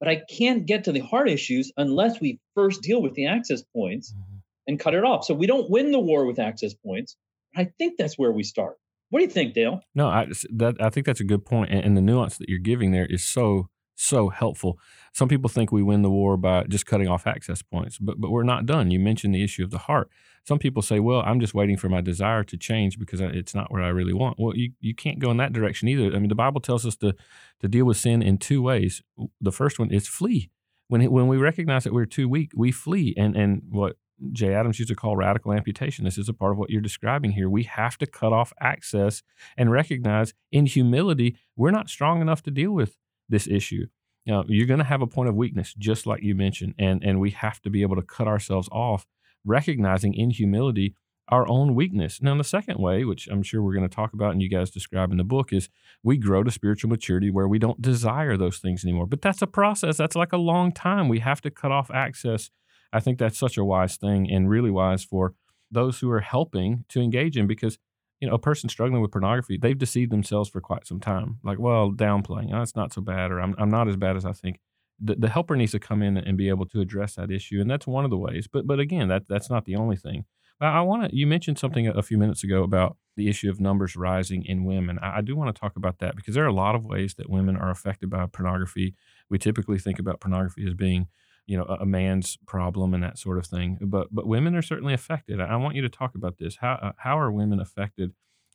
but 0.01 0.09
I 0.09 0.23
can't 0.31 0.67
get 0.67 0.85
to 0.85 0.93
the 0.93 1.01
heart 1.01 1.29
issues 1.29 1.73
unless 1.77 2.21
we 2.21 2.41
first 2.55 2.83
deal 2.83 3.03
with 3.03 3.15
the 3.15 3.27
access 3.27 3.63
points 3.75 4.13
mm-hmm. 4.13 4.39
and 4.67 4.81
cut 4.81 4.95
it 4.95 5.05
off. 5.05 5.25
So 5.25 5.35
we 5.35 5.47
don't 5.47 5.71
win 5.71 5.93
the 5.93 6.01
war 6.01 6.27
with 6.27 6.39
access 6.39 6.75
points. 6.75 7.17
I 7.57 7.69
think 7.79 7.95
that's 7.99 8.19
where 8.19 8.33
we 8.33 8.43
start. 8.43 8.77
What 9.11 9.21
do 9.21 9.25
you 9.25 9.31
think, 9.31 9.55
Dale? 9.55 9.81
No, 9.95 10.09
I 10.09 10.27
that 10.51 10.77
I 10.81 10.91
think 10.91 11.07
that's 11.07 11.21
a 11.21 11.25
good 11.25 11.47
point, 11.47 11.71
and, 11.71 11.83
and 11.83 11.97
the 11.97 12.03
nuance 12.03 12.37
that 12.39 12.49
you're 12.49 12.59
giving 12.59 12.91
there 12.91 13.07
is 13.07 13.25
so 13.25 13.69
so 13.95 14.29
helpful. 14.29 14.79
Some 15.13 15.29
people 15.29 15.49
think 15.49 15.73
we 15.73 15.83
win 15.83 16.03
the 16.03 16.11
war 16.11 16.37
by 16.37 16.65
just 16.65 16.87
cutting 16.87 17.09
off 17.09 17.27
access 17.27 17.63
points, 17.63 17.99
but 17.99 18.21
but 18.21 18.31
we're 18.31 18.43
not 18.43 18.67
done. 18.67 18.91
You 18.91 19.01
mentioned 19.01 19.35
the 19.35 19.45
issue 19.45 19.65
of 19.65 19.71
the 19.71 19.79
heart. 19.79 20.11
Some 20.45 20.59
people 20.59 20.83
say, 20.83 21.01
"Well, 21.01 21.23
I'm 21.25 21.41
just 21.41 21.55
waiting 21.55 21.77
for 21.77 21.89
my 21.89 22.01
desire 22.01 22.45
to 22.45 22.57
change 22.57 22.99
because 22.99 23.21
it's 23.21 23.55
not 23.55 23.73
where 23.73 23.83
I 23.83 23.89
really 23.89 24.15
want." 24.15 24.39
Well, 24.39 24.57
you 24.57 24.73
you 24.81 24.95
can't 24.95 25.19
go 25.19 25.31
in 25.31 25.37
that 25.39 25.53
direction 25.53 25.89
either. 25.89 26.15
I 26.15 26.19
mean, 26.19 26.29
the 26.29 26.35
Bible 26.35 26.61
tells 26.61 26.87
us 26.87 26.97
to 26.97 27.15
to 27.61 27.69
deal 27.69 27.85
with 27.85 27.97
sin 27.97 28.23
in 28.23 28.39
two 28.39 28.63
ways. 28.63 29.03
The 29.41 29.53
first 29.53 29.79
one 29.79 29.91
is 29.91 30.09
flee. 30.09 30.51
When 30.89 31.11
when 31.11 31.29
we 31.29 31.37
recognize 31.37 31.85
that 31.85 31.93
we're 31.93 32.07
too 32.07 32.29
weak, 32.29 32.53
we 32.55 32.73
flee. 32.73 33.15
And 33.17 33.37
and 33.37 33.63
what 33.71 33.97
Jay 34.33 34.55
Adams 34.55 34.79
used 34.79 34.89
to 34.89 34.97
call 34.97 35.17
radical 35.17 35.53
amputation. 35.53 36.05
This 36.05 36.19
is 36.19 36.29
a 36.29 36.35
part 36.35 36.53
of 36.53 36.59
what 36.59 36.71
you're 36.71 36.81
describing 36.81 37.33
here. 37.33 37.49
We 37.49 37.65
have 37.65 37.99
to 37.99 38.07
cut 38.07 38.33
off 38.33 38.53
access 38.61 39.23
and 39.57 39.71
recognize 39.71 40.35
in 40.51 40.67
humility 40.67 41.37
we're 41.57 41.71
not 41.71 41.89
strong 41.89 42.21
enough 42.21 42.43
to 42.45 42.51
deal 42.51 42.73
with 42.73 42.97
this 43.29 43.47
issue. 43.47 43.87
You're 44.29 44.67
going 44.67 44.79
to 44.79 44.85
have 44.85 45.03
a 45.03 45.07
point 45.07 45.29
of 45.29 45.35
weakness, 45.35 45.75
just 45.75 46.07
like 46.07 46.23
you 46.23 46.35
mentioned, 46.35 46.75
and 46.79 47.03
and 47.03 47.21
we 47.21 47.31
have 47.31 47.61
to 47.63 47.71
be 47.71 47.83
able 47.83 47.97
to 47.97 48.03
cut 48.03 48.29
ourselves 48.29 48.69
off, 48.71 49.07
recognizing 49.45 50.15
in 50.15 50.31
humility 50.31 50.95
our 51.31 51.47
own 51.49 51.75
weakness. 51.75 52.23
Now, 52.23 52.37
the 52.37 52.45
second 52.45 52.79
way, 52.79 53.05
which 53.05 53.29
I'm 53.29 53.43
sure 53.43 53.63
we're 53.63 53.75
going 53.75 53.89
to 53.89 53.95
talk 53.95 54.13
about 54.15 54.33
and 54.33 54.43
you 54.43 54.49
guys 54.49 54.71
describe 54.71 55.11
in 55.11 55.19
the 55.19 55.25
book, 55.25 55.53
is 55.53 55.69
we 56.03 56.17
grow 56.17 56.43
to 56.43 56.51
spiritual 56.51 56.89
maturity 56.89 57.31
where 57.31 57.49
we 57.49 57.59
don't 57.59 57.83
desire 57.83 58.37
those 58.37 58.59
things 58.59 58.85
anymore. 58.85 59.07
But 59.07 59.21
that's 59.21 59.43
a 59.43 59.47
process. 59.47 59.97
That's 59.97 60.17
like 60.17 60.33
a 60.33 60.39
long 60.39 60.73
time. 60.73 61.09
We 61.09 61.21
have 61.21 61.41
to 61.43 61.51
cut 61.51 61.71
off 61.71 61.91
access. 61.91 62.51
I 62.93 63.01
think 63.01 63.19
that's 63.19 63.39
such 63.39 63.59
a 63.59 63.65
wise 63.65 63.97
thing 63.97 64.31
and 64.31 64.49
really 64.49 64.71
wise 64.71 65.05
for 65.05 65.35
those 65.71 66.01
who 66.01 66.11
are 66.11 66.21
helping 66.21 66.85
to 66.89 67.01
engage 67.01 67.37
in 67.37 67.47
because 67.47 67.79
you 68.21 68.29
know 68.29 68.35
a 68.35 68.39
person 68.39 68.69
struggling 68.69 69.03
with 69.03 69.13
pornography 69.13 69.57
they've 69.57 69.79
deceived 69.79 70.11
themselves 70.11 70.49
for 70.49 70.61
quite 70.61 70.87
some 70.87 71.01
time 71.01 71.39
like 71.45 71.59
well 71.59 71.93
downplaying 71.93 72.51
oh, 72.53 72.63
it's 72.63 72.77
not 72.77 72.93
so 72.93 73.01
bad 73.01 73.31
or 73.31 73.41
I'm, 73.41 73.55
I'm 73.59 73.71
not 73.71 73.89
as 73.89 73.97
bad 73.97 74.17
as 74.17 74.25
i 74.25 74.33
think 74.33 74.61
the, 75.01 75.15
the 75.15 75.29
helper 75.29 75.55
needs 75.55 75.73
to 75.73 75.79
come 75.79 76.03
in 76.03 76.17
and 76.17 76.37
be 76.37 76.49
able 76.49 76.67
to 76.67 76.81
address 76.81 77.15
that 77.15 77.31
issue 77.31 77.61
and 77.61 77.71
that's 77.71 77.87
one 77.87 78.05
of 78.05 78.11
the 78.11 78.19
ways 78.19 78.49
but 78.51 78.67
but 78.67 78.81
again 78.81 79.09
that 79.09 79.25
that's 79.29 79.51
not 79.51 79.65
the 79.65 79.77
only 79.77 79.97
thing 79.97 80.25
I 80.61 80.81
want 80.81 81.09
to. 81.09 81.17
You 81.17 81.27
mentioned 81.27 81.59
something 81.59 81.87
a, 81.87 82.03
few 82.03 82.19
minutes 82.19 82.43
ago 82.43 82.65
about 82.65 82.97
the 83.17 83.29
issue 83.29 83.49
of 83.49 83.61
numbers 83.61 83.95
rising 83.95 84.45
in 84.45 84.65
women. 84.65 84.99
I, 85.01 85.19
I 85.19 85.21
do 85.21 85.37
want 85.37 85.55
to 85.55 85.59
talk 85.59 85.77
about 85.77 85.99
that 86.01 86.17
because 86.17 86.35
there 86.35 86.45
are 86.45 86.49
a 86.49 86.53
lot 86.53 86.75
of 86.75 86.85
ways 86.85 87.15
that 87.15 87.31
women 87.31 87.57
are 87.57 87.71
affected 87.71 88.11
by 88.11 88.27
pornography. 88.27 88.95
We 89.31 89.39
typically 89.39 89.79
think 89.79 89.99
about 89.99 90.21
pornography 90.21 90.67
as 90.67 90.75
being, 90.75 91.07
you 91.49 91.57
know, 91.57 91.65
a, 91.65 91.85
man's 91.85 92.39
problem 92.47 92.95
and 92.95 93.03
that 93.03 93.19
sort 93.19 93.39
of 93.39 93.47
thing. 93.47 93.79
But 93.81 94.09
but 94.13 94.27
women 94.27 94.55
are 94.55 94.63
certainly 94.63 94.95
affected. 94.95 95.41
I, 95.41 95.57
want 95.57 95.75
you 95.75 95.83
to 95.83 95.89
talk 95.89 96.15
about 96.15 96.39
this. 96.39 96.59
How 96.61 96.75
uh, 96.75 96.93
how 96.99 97.19
are 97.19 97.33
women 97.33 97.59
affected 97.59 98.13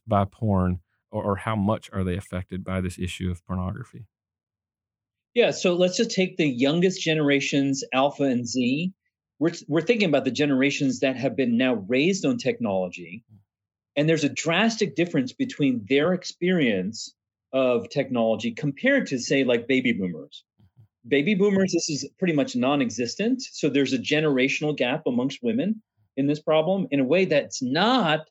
by 0.08 0.26
porn, 0.26 0.80
or, 1.12 1.24
or 1.24 1.36
how 1.36 1.56
much 1.56 1.90
are 1.92 2.06
they 2.06 2.16
affected 2.16 2.64
by 2.64 2.80
this 2.80 2.98
issue 2.98 3.30
of 3.30 3.46
pornography? 3.46 4.06
Yeah, 5.34 5.52
so 5.52 5.74
let's 5.74 5.98
just 5.98 6.12
take 6.12 6.38
the 6.38 6.48
youngest 6.48 7.02
generations, 7.02 7.84
Alpha 7.92 8.24
and 8.24 8.48
Z 8.48 8.94
we're, 9.40 9.52
we're 9.68 9.82
thinking 9.82 10.08
about 10.08 10.24
the 10.24 10.32
generations 10.32 11.02
that 11.02 11.18
have 11.18 11.36
been 11.36 11.58
now 11.58 11.74
raised 11.74 12.26
on 12.26 12.38
technology 12.38 13.26
and 13.96 14.08
there's 14.08 14.24
a 14.24 14.30
drastic 14.30 14.96
difference 14.96 15.34
between 15.34 15.86
their 15.88 16.14
experience 16.14 17.14
of 17.52 17.90
technology 17.90 18.52
compared 18.52 19.08
to 19.08 19.20
say 19.20 19.44
like 19.44 19.68
baby 19.68 19.92
boomers 19.92 20.44
baby 21.08 21.36
boomers 21.36 21.74
this 21.74 21.90
is 21.90 22.10
pretty 22.18 22.34
much 22.34 22.56
non-existent 22.56 23.42
so 23.42 23.70
there's 23.70 23.94
a 23.94 23.98
generational 23.98 24.76
gap 24.76 25.04
amongst 25.08 25.40
women 25.42 25.82
in 26.16 26.28
this 26.28 26.42
problem 26.42 26.88
in 26.92 27.00
a 27.00 27.06
way 27.06 27.26
that's 27.26 27.62
not 27.62 28.22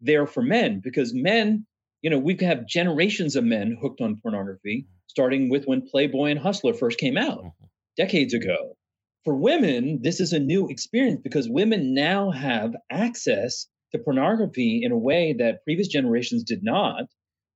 there 0.00 0.26
for 0.26 0.42
men 0.42 0.80
because 0.82 1.12
men 1.14 1.66
you 2.02 2.10
know 2.10 2.18
we 2.18 2.36
have 2.40 2.66
generations 2.66 3.36
of 3.36 3.44
men 3.44 3.76
hooked 3.80 4.00
on 4.00 4.20
pornography 4.22 4.86
starting 5.06 5.48
with 5.48 5.64
when 5.64 5.86
playboy 5.86 6.30
and 6.30 6.40
hustler 6.40 6.74
first 6.74 6.98
came 6.98 7.16
out 7.16 7.38
mm-hmm. 7.38 7.66
decades 7.96 8.34
ago 8.34 8.76
for 9.26 9.34
women, 9.34 9.98
this 10.02 10.20
is 10.20 10.32
a 10.32 10.38
new 10.38 10.68
experience 10.68 11.20
because 11.20 11.48
women 11.48 11.94
now 11.94 12.30
have 12.30 12.76
access 12.88 13.66
to 13.90 13.98
pornography 13.98 14.82
in 14.84 14.92
a 14.92 14.98
way 14.98 15.34
that 15.40 15.64
previous 15.64 15.88
generations 15.88 16.44
did 16.44 16.62
not. 16.62 17.06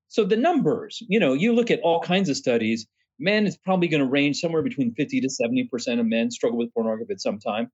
So 0.09 0.25
the 0.25 0.37
numbers, 0.37 0.99
you 1.09 1.21
know, 1.21 1.33
you 1.33 1.53
look 1.53 1.71
at 1.71 1.79
all 1.85 2.01
kinds 2.01 2.29
of 2.29 2.37
studies, 2.37 2.89
men 3.21 3.47
is 3.47 3.57
probably 3.57 3.89
going 3.89 4.03
to 4.03 4.09
range 4.09 4.39
somewhere 4.39 4.63
between 4.63 4.95
50 4.95 5.21
to 5.21 5.29
70% 5.29 6.01
of 6.01 6.07
men 6.07 6.31
struggle 6.31 6.59
with 6.59 6.73
pornography 6.75 7.13
at 7.13 7.21
some 7.21 7.39
time. 7.39 7.71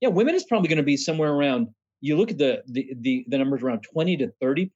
Yeah, 0.00 0.08
women 0.08 0.34
is 0.34 0.44
probably 0.44 0.68
going 0.68 0.78
to 0.78 0.84
be 0.84 0.96
somewhere 0.96 1.32
around 1.32 1.68
you 2.00 2.16
look 2.16 2.30
at 2.30 2.38
the 2.38 2.62
the 2.66 2.92
the, 3.00 3.24
the 3.28 3.38
numbers 3.38 3.62
around 3.62 3.84
20 3.92 4.18
to 4.18 4.32
30%. 4.42 4.70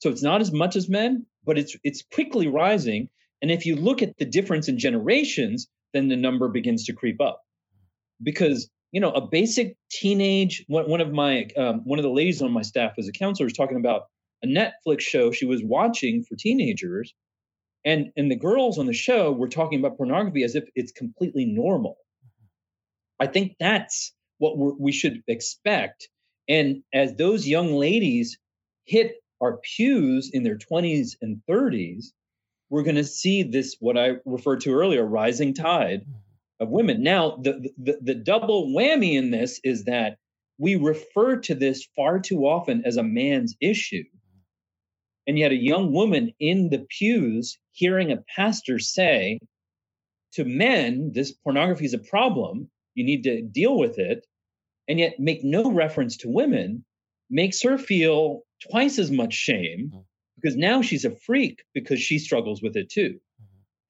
So 0.00 0.10
it's 0.10 0.22
not 0.22 0.40
as 0.40 0.52
much 0.52 0.76
as 0.76 0.88
men, 0.88 1.26
but 1.44 1.58
it's 1.58 1.76
it's 1.82 2.04
quickly 2.12 2.46
rising. 2.46 3.08
And 3.42 3.50
if 3.50 3.66
you 3.66 3.76
look 3.76 4.02
at 4.02 4.16
the 4.18 4.24
difference 4.24 4.68
in 4.68 4.78
generations, 4.78 5.68
then 5.92 6.08
the 6.08 6.16
number 6.16 6.48
begins 6.48 6.84
to 6.84 6.92
creep 6.92 7.20
up 7.20 7.40
because 8.22 8.68
you 8.92 9.00
know 9.00 9.10
a 9.10 9.26
basic 9.26 9.76
teenage 9.90 10.64
one, 10.68 11.00
of 11.00 11.12
my 11.12 11.48
um, 11.56 11.82
one 11.84 11.98
of 11.98 12.02
the 12.02 12.10
ladies 12.10 12.42
on 12.42 12.52
my 12.52 12.62
staff 12.62 12.92
as 12.98 13.08
a 13.08 13.12
counselor 13.12 13.46
was 13.46 13.52
talking 13.52 13.76
about 13.76 14.02
a 14.42 14.46
netflix 14.46 15.00
show 15.00 15.30
she 15.30 15.46
was 15.46 15.62
watching 15.62 16.24
for 16.24 16.36
teenagers 16.36 17.12
and 17.84 18.12
and 18.16 18.30
the 18.30 18.36
girls 18.36 18.78
on 18.78 18.86
the 18.86 18.92
show 18.92 19.32
were 19.32 19.48
talking 19.48 19.78
about 19.78 19.96
pornography 19.96 20.44
as 20.44 20.54
if 20.54 20.64
it's 20.74 20.92
completely 20.92 21.44
normal 21.44 21.96
i 23.20 23.26
think 23.26 23.54
that's 23.58 24.12
what 24.38 24.56
we 24.78 24.92
should 24.92 25.22
expect 25.26 26.08
and 26.48 26.82
as 26.92 27.14
those 27.14 27.46
young 27.46 27.72
ladies 27.74 28.38
hit 28.84 29.16
our 29.40 29.58
pews 29.58 30.30
in 30.32 30.42
their 30.42 30.58
20s 30.58 31.16
and 31.20 31.40
30s 31.48 32.06
we're 32.70 32.82
going 32.82 32.96
to 32.96 33.04
see 33.04 33.42
this 33.42 33.76
what 33.80 33.96
i 33.96 34.12
referred 34.24 34.60
to 34.60 34.74
earlier 34.74 35.04
rising 35.04 35.54
tide 35.54 36.02
mm-hmm 36.02 36.18
of 36.60 36.68
women. 36.68 37.02
Now, 37.02 37.38
the, 37.42 37.70
the, 37.78 37.98
the 38.00 38.14
double 38.14 38.68
whammy 38.68 39.14
in 39.14 39.30
this 39.30 39.60
is 39.62 39.84
that 39.84 40.18
we 40.58 40.76
refer 40.76 41.36
to 41.36 41.54
this 41.54 41.86
far 41.96 42.18
too 42.18 42.40
often 42.46 42.82
as 42.84 42.96
a 42.96 43.02
man's 43.02 43.56
issue. 43.60 44.04
And 45.28 45.38
yet, 45.38 45.52
a 45.52 45.56
young 45.56 45.92
woman 45.92 46.32
in 46.40 46.70
the 46.70 46.86
pews 46.98 47.58
hearing 47.72 48.10
a 48.10 48.24
pastor 48.34 48.78
say 48.78 49.38
to 50.32 50.44
men, 50.44 51.12
this 51.14 51.32
pornography 51.32 51.84
is 51.84 51.92
a 51.92 51.98
problem, 51.98 52.70
you 52.94 53.04
need 53.04 53.24
to 53.24 53.42
deal 53.42 53.76
with 53.78 53.98
it, 53.98 54.26
and 54.88 54.98
yet 54.98 55.20
make 55.20 55.44
no 55.44 55.70
reference 55.70 56.16
to 56.18 56.30
women, 56.30 56.84
makes 57.28 57.60
her 57.62 57.76
feel 57.76 58.42
twice 58.70 58.98
as 58.98 59.10
much 59.10 59.34
shame 59.34 59.92
mm. 59.94 60.04
because 60.36 60.56
now 60.56 60.80
she's 60.80 61.04
a 61.04 61.14
freak 61.14 61.62
because 61.74 62.00
she 62.00 62.18
struggles 62.18 62.62
with 62.62 62.74
it 62.74 62.88
too. 62.90 63.20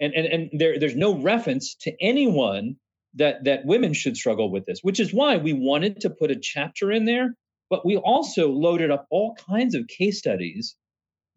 And 0.00 0.12
and, 0.14 0.26
and 0.26 0.60
there, 0.60 0.80
there's 0.80 0.96
no 0.96 1.14
reference 1.14 1.76
to 1.82 1.92
anyone 2.00 2.76
that 3.14 3.44
that 3.44 3.64
women 3.64 3.94
should 3.94 4.16
struggle 4.16 4.50
with 4.50 4.66
this 4.66 4.80
which 4.82 5.00
is 5.00 5.14
why 5.14 5.38
we 5.38 5.54
wanted 5.54 6.00
to 6.02 6.10
put 6.10 6.30
a 6.30 6.38
chapter 6.38 6.92
in 6.92 7.06
there 7.06 7.34
but 7.70 7.86
we 7.86 7.96
also 7.96 8.50
loaded 8.50 8.90
up 8.90 9.06
all 9.10 9.34
kinds 9.34 9.74
of 9.74 9.86
case 9.88 10.18
studies 10.18 10.76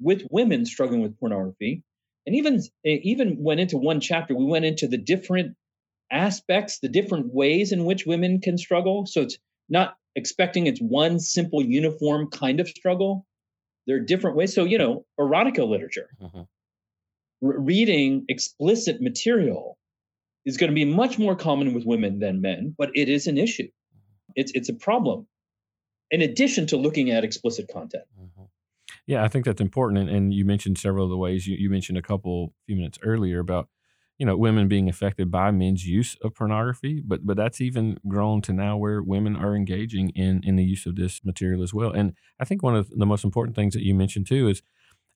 with 0.01 0.27
women 0.29 0.65
struggling 0.65 1.01
with 1.01 1.19
pornography 1.19 1.83
and 2.25 2.35
even 2.35 2.61
even 2.83 3.37
went 3.39 3.59
into 3.59 3.77
one 3.77 3.99
chapter 3.99 4.35
we 4.35 4.45
went 4.45 4.65
into 4.65 4.87
the 4.87 4.97
different 4.97 5.55
aspects 6.11 6.79
the 6.79 6.89
different 6.89 7.33
ways 7.33 7.71
in 7.71 7.85
which 7.85 8.05
women 8.05 8.39
can 8.41 8.57
struggle 8.57 9.05
so 9.05 9.21
it's 9.21 9.37
not 9.69 9.95
expecting 10.15 10.67
it's 10.67 10.81
one 10.81 11.19
simple 11.19 11.63
uniform 11.63 12.27
kind 12.29 12.59
of 12.59 12.67
struggle 12.67 13.25
there 13.87 13.95
are 13.95 14.01
different 14.01 14.35
ways 14.35 14.53
so 14.53 14.65
you 14.65 14.77
know 14.77 15.05
erotica 15.19 15.67
literature 15.67 16.09
mm-hmm 16.21 16.41
reading 17.41 18.25
explicit 18.29 19.01
material 19.01 19.77
is 20.45 20.57
going 20.57 20.69
to 20.69 20.75
be 20.75 20.85
much 20.85 21.19
more 21.19 21.35
common 21.35 21.73
with 21.73 21.85
women 21.85 22.19
than 22.19 22.41
men, 22.41 22.73
but 22.77 22.91
it 22.95 23.09
is 23.09 23.27
an 23.27 23.37
issue. 23.37 23.67
It's 24.35 24.51
it's 24.53 24.69
a 24.69 24.73
problem. 24.73 25.27
In 26.09 26.21
addition 26.21 26.67
to 26.67 26.77
looking 26.77 27.11
at 27.11 27.23
explicit 27.23 27.69
content. 27.71 28.03
Mm-hmm. 28.19 28.30
Yeah, 29.07 29.23
I 29.23 29.27
think 29.27 29.45
that's 29.45 29.61
important. 29.61 29.99
And, 29.99 30.09
and, 30.09 30.33
you 30.33 30.45
mentioned 30.45 30.77
several 30.77 31.05
of 31.05 31.09
the 31.09 31.17
ways. 31.17 31.47
You, 31.47 31.57
you 31.57 31.69
mentioned 31.69 31.97
a 31.97 32.01
couple 32.01 32.53
few 32.65 32.75
minutes 32.75 32.99
earlier 33.03 33.39
about 33.39 33.67
you 34.17 34.25
know 34.25 34.37
women 34.37 34.67
being 34.67 34.87
affected 34.87 35.31
by 35.31 35.49
men's 35.49 35.85
use 35.87 36.15
of 36.23 36.35
pornography, 36.35 37.01
but 37.05 37.25
but 37.25 37.37
that's 37.37 37.59
even 37.59 37.97
grown 38.07 38.41
to 38.43 38.53
now 38.53 38.77
where 38.77 39.01
women 39.01 39.35
are 39.35 39.55
engaging 39.55 40.09
in 40.09 40.41
in 40.43 40.55
the 40.55 40.63
use 40.63 40.85
of 40.85 40.95
this 40.95 41.21
material 41.25 41.63
as 41.63 41.73
well. 41.73 41.91
And 41.91 42.13
I 42.39 42.45
think 42.45 42.61
one 42.61 42.75
of 42.75 42.89
the 42.91 43.05
most 43.07 43.23
important 43.23 43.55
things 43.55 43.73
that 43.73 43.83
you 43.83 43.95
mentioned 43.95 44.27
too 44.27 44.47
is 44.47 44.61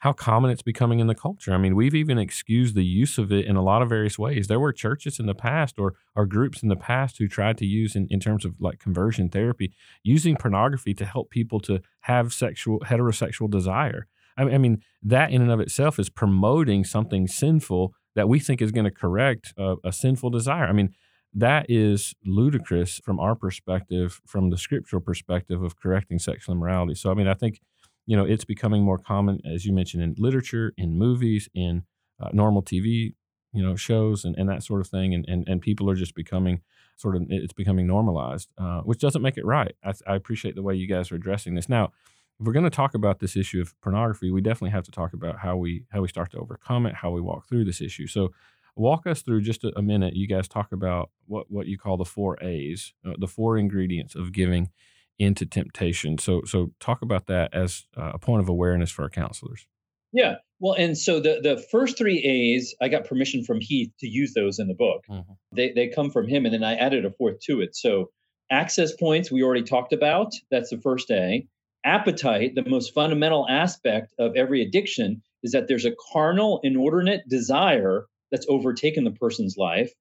how 0.06 0.14
common 0.14 0.52
it's 0.52 0.62
becoming 0.62 1.00
in 1.00 1.08
the 1.08 1.16
culture. 1.16 1.52
I 1.52 1.58
mean, 1.58 1.76
we've 1.76 1.96
even 1.96 2.20
excused 2.20 2.76
the 2.76 2.86
use 2.86 3.18
of 3.18 3.32
it 3.32 3.44
in 3.46 3.56
a 3.56 3.64
lot 3.64 3.82
of 3.82 3.90
various 3.90 4.20
ways. 4.20 4.46
There 4.46 4.60
were 4.60 4.72
churches 4.72 5.20
in 5.20 5.26
the 5.26 5.34
past 5.34 5.80
or, 5.80 5.96
or 6.16 6.28
groups 6.28 6.62
in 6.62 6.70
the 6.70 6.76
past 6.76 7.18
who 7.18 7.28
tried 7.28 7.58
to 7.58 7.66
use 7.66 7.96
in, 7.96 8.06
in 8.12 8.20
terms 8.20 8.46
of 8.46 8.62
like 8.62 8.78
conversion 8.78 9.30
therapy, 9.30 9.74
using 10.04 10.36
pornography 10.36 10.94
to 10.94 11.06
help 11.06 11.32
people 11.32 11.60
to 11.62 11.82
have 12.02 12.34
sexual 12.34 12.82
heterosexual 12.82 13.50
desire. 13.50 14.06
I, 14.38 14.44
I 14.44 14.58
mean, 14.60 14.84
that 15.02 15.32
in 15.32 15.42
and 15.42 15.50
of 15.50 15.60
itself 15.60 15.98
is 15.98 16.12
promoting 16.12 16.84
something 16.84 17.28
sinful 17.28 17.96
that 18.14 18.30
we 18.30 18.40
think 18.40 18.62
is 18.62 18.72
going 18.72 18.86
to 18.86 18.92
correct 18.92 19.56
a, 19.58 19.78
a 19.84 19.92
sinful 19.92 20.30
desire. 20.30 20.66
I 20.68 20.74
mean, 20.74 20.94
that 21.34 21.66
is 21.68 22.14
ludicrous 22.24 23.00
from 23.04 23.20
our 23.20 23.34
perspective, 23.34 24.22
from 24.28 24.52
the 24.52 24.58
scriptural 24.60 25.02
perspective 25.02 25.64
of 25.64 25.76
correcting 25.76 26.20
sexual 26.20 26.54
immorality. 26.54 26.94
So, 26.94 27.10
I 27.10 27.16
mean, 27.16 27.28
I 27.28 27.34
think 27.34 27.60
you 28.06 28.16
know, 28.16 28.26
it's 28.26 28.46
becoming 28.46 28.84
more 28.84 28.98
common, 28.98 29.42
as 29.46 29.66
you 29.66 29.74
mentioned, 29.74 30.04
in 30.04 30.16
literature, 30.18 30.74
in 30.78 30.98
movies, 30.98 31.50
in 31.54 31.84
uh, 32.20 32.30
normal 32.34 32.62
TV, 32.62 33.16
you 33.52 33.64
know, 33.64 33.76
shows 33.76 34.26
and, 34.26 34.36
and 34.38 34.50
that 34.50 34.64
sort 34.64 34.82
of 34.82 34.88
thing. 34.88 35.14
And, 35.14 35.26
and, 35.28 35.48
and 35.48 35.62
people 35.62 35.90
are 35.90 35.96
just 35.96 36.14
becoming 36.14 36.62
sort 36.98 37.16
of, 37.16 37.24
it's 37.30 37.54
becoming 37.54 37.88
normalized, 37.88 38.50
uh, 38.58 38.82
which 38.82 39.00
doesn't 39.00 39.22
make 39.22 39.38
it 39.38 39.46
right. 39.46 39.76
I, 39.84 39.94
I 40.08 40.16
appreciate 40.16 40.56
the 40.56 40.64
way 40.64 40.76
you 40.76 40.88
guys 40.88 41.12
are 41.12 41.16
addressing 41.16 41.56
this. 41.56 41.68
Now, 41.68 41.92
if 42.40 42.46
we're 42.46 42.54
going 42.54 42.64
to 42.64 42.70
talk 42.70 42.94
about 42.94 43.20
this 43.20 43.36
issue 43.36 43.62
of 43.62 43.80
pornography, 43.82 44.30
we 44.30 44.42
definitely 44.42 44.72
have 44.72 44.84
to 44.84 44.92
talk 44.92 45.14
about 45.14 45.40
how 45.40 45.56
we 45.56 45.86
how 45.92 46.02
we 46.02 46.10
start 46.10 46.32
to 46.32 46.38
overcome 46.38 46.86
it, 46.86 46.96
how 46.96 47.12
we 47.12 47.22
walk 47.22 47.48
through 47.48 47.64
this 47.64 47.80
issue. 47.80 48.08
So, 48.08 48.34
walk 48.76 49.08
us 49.08 49.22
through 49.22 49.42
just 49.42 49.64
a, 49.64 49.72
a 49.78 49.82
minute. 49.82 50.18
You 50.18 50.28
guys 50.28 50.50
talk 50.50 50.74
about 50.74 51.12
what 51.28 51.50
what 51.50 51.68
you 51.68 51.78
call 51.78 51.96
the 51.96 52.04
four 52.04 52.38
A's, 52.44 52.94
uh, 53.08 53.14
the 53.18 53.28
four 53.28 53.58
ingredients 53.58 54.16
of 54.16 54.34
giving 54.34 54.70
into 55.18 55.46
temptation. 55.46 56.18
So, 56.18 56.42
so 56.46 56.72
talk 56.80 57.02
about 57.02 57.28
that 57.28 57.54
as 57.54 57.86
a 57.96 58.20
point 58.20 58.42
of 58.42 58.50
awareness 58.50 58.92
for 58.92 59.04
our 59.04 59.10
counselors. 59.10 59.68
Yeah. 60.12 60.36
Well, 60.60 60.76
and 60.76 60.98
so 60.98 61.20
the 61.20 61.42
the 61.42 61.58
first 61.70 61.98
three 61.98 62.20
A's, 62.20 62.74
I 62.82 62.88
got 62.88 63.06
permission 63.06 63.44
from 63.44 63.60
Heath 63.60 63.92
to 64.00 64.08
use 64.08 64.34
those 64.34 64.60
in 64.60 64.68
the 64.68 64.74
book. 64.74 65.04
Mm-hmm. 65.10 65.34
They 65.52 65.74
they 65.74 65.90
come 65.90 66.10
from 66.10 66.28
him, 66.28 66.46
and 66.46 66.54
then 66.54 66.64
I 66.64 66.76
added 66.76 67.04
a 67.06 67.12
fourth 67.12 67.42
to 67.42 67.60
it. 67.60 67.76
So 67.76 68.12
access 68.50 68.94
points 68.94 69.30
we 69.30 69.44
already 69.44 69.64
talked 69.64 69.92
about. 69.92 70.32
That's 70.52 70.70
the 70.70 70.80
first 70.80 71.12
A. 71.12 71.46
appetite, 71.84 72.56
the 72.56 72.64
most 72.70 72.94
fundamental 72.94 73.46
aspect 73.50 74.14
of 74.18 74.36
every 74.38 74.62
addiction, 74.62 75.22
is 75.44 75.52
that 75.52 75.68
there's 75.68 75.86
a 75.86 75.96
carnal, 76.14 76.62
inordinate 76.64 77.28
desire 77.28 78.06
that's 78.32 78.46
overtaken 78.48 79.04
the 79.04 79.12
person's 79.12 79.58
life. 79.58 79.92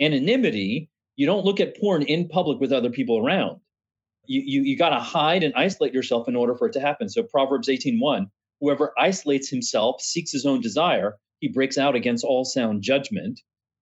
Anonymity, 0.00 0.90
you 1.14 1.26
don't 1.26 1.44
look 1.44 1.60
at 1.60 1.78
porn 1.78 2.02
in 2.02 2.28
public 2.28 2.58
with 2.60 2.72
other 2.72 2.90
people 2.90 3.18
around. 3.18 3.60
You, 4.26 4.42
you, 4.44 4.62
you 4.62 4.76
got 4.76 4.90
to 4.90 5.00
hide 5.00 5.42
and 5.42 5.54
isolate 5.54 5.92
yourself 5.92 6.28
in 6.28 6.36
order 6.36 6.54
for 6.54 6.68
it 6.68 6.72
to 6.74 6.80
happen. 6.80 7.08
So 7.08 7.22
Proverbs 7.22 7.68
18.1, 7.68 8.26
whoever 8.60 8.92
isolates 8.98 9.48
himself, 9.48 10.00
seeks 10.00 10.30
his 10.32 10.46
own 10.46 10.60
desire, 10.60 11.16
he 11.40 11.48
breaks 11.48 11.76
out 11.76 11.96
against 11.96 12.24
all 12.24 12.44
sound 12.44 12.82
judgment. 12.82 13.40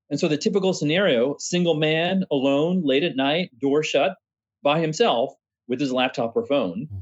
And 0.09 0.19
so 0.19 0.29
the 0.29 0.39
typical 0.39 0.73
scenario, 0.73 1.37
single 1.39 1.75
man, 1.75 2.25
alone, 2.31 2.83
late 2.85 3.05
at 3.05 3.17
night, 3.17 3.51
door 3.61 3.83
shut, 3.83 4.17
by 4.63 4.81
himself 4.81 5.35
with 5.69 5.81
his 5.81 5.93
laptop 5.93 6.37
or 6.37 6.47
phone. 6.47 6.87
Mm-hmm. 6.87 6.99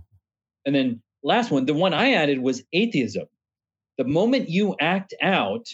And 0.66 0.74
then 0.74 1.02
last 1.22 1.50
one, 1.50 1.64
the 1.64 1.74
one 1.74 1.94
I 1.94 2.12
added 2.12 2.40
was 2.40 2.62
atheism. 2.72 3.26
The 3.96 4.04
moment 4.04 4.48
you 4.48 4.76
act 4.78 5.14
out, 5.22 5.66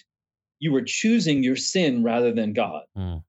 you 0.60 0.74
are 0.76 0.82
choosing 0.82 1.42
your 1.42 1.56
sin 1.56 2.02
rather 2.04 2.32
than 2.32 2.52
God. 2.52 2.82
Mm. 2.96 3.22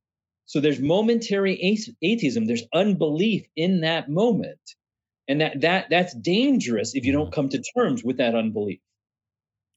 So 0.45 0.59
there's 0.59 0.79
momentary 0.79 1.59
atheism. 2.01 2.45
There's 2.45 2.63
unbelief 2.73 3.45
in 3.55 3.81
that 3.81 4.09
moment, 4.09 4.59
and 5.27 5.41
that 5.41 5.61
that 5.61 5.87
that's 5.89 6.13
dangerous 6.15 6.93
if 6.93 7.05
you 7.05 7.11
don't 7.11 7.29
mm. 7.29 7.33
come 7.33 7.49
to 7.49 7.61
terms 7.75 8.03
with 8.03 8.17
that 8.17 8.35
unbelief. 8.35 8.79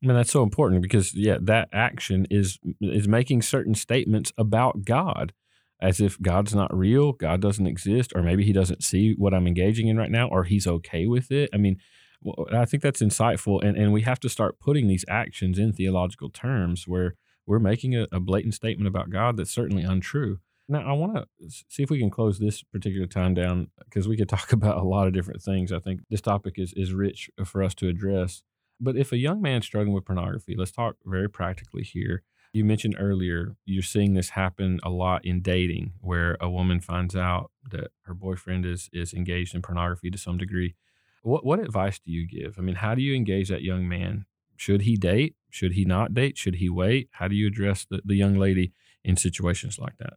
I 0.02 0.06
mean, 0.06 0.16
that's 0.16 0.30
so 0.30 0.42
important 0.42 0.82
because 0.82 1.14
yeah, 1.14 1.38
that 1.42 1.68
action 1.72 2.26
is 2.30 2.58
is 2.80 3.08
making 3.08 3.42
certain 3.42 3.74
statements 3.74 4.32
about 4.36 4.84
God, 4.84 5.32
as 5.80 6.00
if 6.00 6.20
God's 6.20 6.54
not 6.54 6.76
real, 6.76 7.12
God 7.12 7.40
doesn't 7.40 7.66
exist, 7.66 8.12
or 8.14 8.22
maybe 8.22 8.44
He 8.44 8.52
doesn't 8.52 8.84
see 8.84 9.14
what 9.16 9.32
I'm 9.34 9.46
engaging 9.46 9.88
in 9.88 9.96
right 9.96 10.10
now, 10.10 10.28
or 10.28 10.44
He's 10.44 10.66
okay 10.66 11.06
with 11.06 11.32
it. 11.32 11.48
I 11.52 11.56
mean, 11.56 11.78
well, 12.22 12.46
I 12.52 12.66
think 12.66 12.82
that's 12.82 13.02
insightful, 13.02 13.62
and 13.64 13.76
and 13.76 13.92
we 13.92 14.02
have 14.02 14.20
to 14.20 14.28
start 14.28 14.60
putting 14.60 14.86
these 14.86 15.04
actions 15.08 15.58
in 15.58 15.72
theological 15.72 16.28
terms 16.28 16.86
where 16.86 17.14
we're 17.46 17.58
making 17.58 17.96
a, 17.96 18.06
a 18.12 18.20
blatant 18.20 18.54
statement 18.54 18.86
about 18.86 19.10
God 19.10 19.38
that's 19.38 19.50
certainly 19.50 19.82
untrue. 19.82 20.38
Now, 20.70 20.80
I 20.80 20.92
want 20.92 21.14
to 21.16 21.26
see 21.68 21.82
if 21.82 21.90
we 21.90 21.98
can 21.98 22.10
close 22.10 22.38
this 22.38 22.62
particular 22.62 23.06
time 23.06 23.32
down 23.32 23.70
because 23.84 24.06
we 24.06 24.16
could 24.16 24.28
talk 24.28 24.52
about 24.52 24.76
a 24.76 24.82
lot 24.82 25.06
of 25.06 25.14
different 25.14 25.42
things. 25.42 25.72
I 25.72 25.78
think 25.78 26.00
this 26.10 26.20
topic 26.20 26.54
is, 26.58 26.74
is 26.76 26.92
rich 26.92 27.30
uh, 27.40 27.44
for 27.44 27.62
us 27.62 27.74
to 27.76 27.88
address. 27.88 28.42
But 28.80 28.96
if 28.96 29.10
a 29.10 29.16
young 29.16 29.40
man's 29.40 29.64
struggling 29.64 29.94
with 29.94 30.04
pornography, 30.04 30.54
let's 30.56 30.70
talk 30.70 30.96
very 31.04 31.28
practically 31.28 31.82
here. 31.82 32.22
You 32.52 32.64
mentioned 32.64 32.96
earlier 32.98 33.56
you're 33.64 33.82
seeing 33.82 34.14
this 34.14 34.30
happen 34.30 34.78
a 34.82 34.90
lot 34.90 35.24
in 35.24 35.42
dating, 35.42 35.94
where 36.00 36.36
a 36.40 36.48
woman 36.48 36.80
finds 36.80 37.16
out 37.16 37.50
that 37.70 37.90
her 38.02 38.14
boyfriend 38.14 38.64
is 38.64 38.88
is 38.92 39.12
engaged 39.12 39.54
in 39.54 39.62
pornography 39.62 40.10
to 40.10 40.16
some 40.18 40.38
degree. 40.38 40.74
What 41.22 41.44
what 41.44 41.58
advice 41.58 41.98
do 41.98 42.10
you 42.10 42.26
give? 42.26 42.56
I 42.58 42.62
mean, 42.62 42.76
how 42.76 42.94
do 42.94 43.02
you 43.02 43.14
engage 43.14 43.48
that 43.48 43.62
young 43.62 43.86
man? 43.88 44.26
Should 44.56 44.82
he 44.82 44.96
date? 44.96 45.34
Should 45.50 45.72
he 45.72 45.84
not 45.84 46.14
date? 46.14 46.38
Should 46.38 46.56
he 46.56 46.70
wait? 46.70 47.08
How 47.12 47.28
do 47.28 47.36
you 47.36 47.48
address 47.48 47.86
the, 47.88 48.00
the 48.04 48.16
young 48.16 48.36
lady 48.36 48.72
in 49.04 49.16
situations 49.16 49.78
like 49.78 49.98
that? 49.98 50.14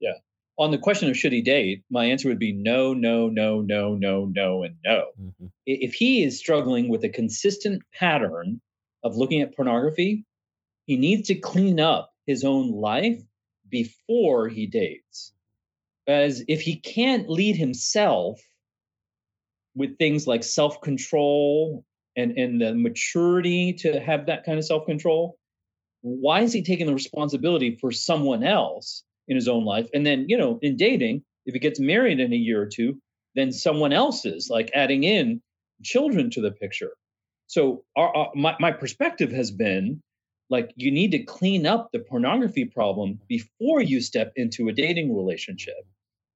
Yeah. 0.00 0.14
On 0.56 0.70
the 0.70 0.78
question 0.78 1.10
of 1.10 1.16
should 1.16 1.32
he 1.32 1.42
date, 1.42 1.82
my 1.90 2.04
answer 2.04 2.28
would 2.28 2.38
be 2.38 2.52
no, 2.52 2.94
no, 2.94 3.28
no, 3.28 3.60
no, 3.60 3.96
no, 3.96 4.26
no, 4.26 4.62
and 4.62 4.76
no. 4.84 5.06
Mm-hmm. 5.20 5.46
If 5.66 5.94
he 5.94 6.22
is 6.22 6.38
struggling 6.38 6.88
with 6.88 7.02
a 7.02 7.08
consistent 7.08 7.82
pattern 7.92 8.60
of 9.02 9.16
looking 9.16 9.42
at 9.42 9.56
pornography, 9.56 10.24
he 10.86 10.96
needs 10.96 11.28
to 11.28 11.34
clean 11.34 11.80
up 11.80 12.12
his 12.26 12.44
own 12.44 12.70
life 12.70 13.20
before 13.68 14.48
he 14.48 14.66
dates. 14.66 15.32
As 16.06 16.44
if 16.46 16.60
he 16.60 16.76
can't 16.76 17.28
lead 17.28 17.56
himself 17.56 18.40
with 19.74 19.98
things 19.98 20.26
like 20.26 20.44
self 20.44 20.80
control 20.80 21.84
and, 22.16 22.38
and 22.38 22.60
the 22.60 22.74
maturity 22.74 23.72
to 23.72 23.98
have 23.98 24.26
that 24.26 24.44
kind 24.44 24.58
of 24.58 24.64
self 24.64 24.86
control, 24.86 25.36
why 26.02 26.42
is 26.42 26.52
he 26.52 26.62
taking 26.62 26.86
the 26.86 26.94
responsibility 26.94 27.76
for 27.80 27.90
someone 27.90 28.44
else 28.44 29.02
in 29.28 29.36
his 29.36 29.48
own 29.48 29.64
life. 29.64 29.88
And 29.94 30.04
then, 30.04 30.26
you 30.28 30.36
know, 30.36 30.58
in 30.62 30.76
dating, 30.76 31.22
if 31.46 31.54
he 31.54 31.60
gets 31.60 31.80
married 31.80 32.20
in 32.20 32.32
a 32.32 32.36
year 32.36 32.60
or 32.60 32.66
two, 32.66 32.98
then 33.34 33.52
someone 33.52 33.92
else 33.92 34.24
is 34.24 34.48
like 34.50 34.70
adding 34.74 35.04
in 35.04 35.40
children 35.82 36.30
to 36.30 36.40
the 36.40 36.50
picture. 36.50 36.92
So 37.46 37.84
our, 37.96 38.16
our, 38.16 38.30
my, 38.34 38.56
my 38.58 38.72
perspective 38.72 39.32
has 39.32 39.50
been 39.50 40.00
like 40.50 40.72
you 40.76 40.90
need 40.90 41.12
to 41.12 41.22
clean 41.24 41.66
up 41.66 41.90
the 41.92 41.98
pornography 41.98 42.64
problem 42.64 43.20
before 43.28 43.80
you 43.80 44.00
step 44.00 44.32
into 44.36 44.68
a 44.68 44.72
dating 44.72 45.16
relationship. 45.16 45.74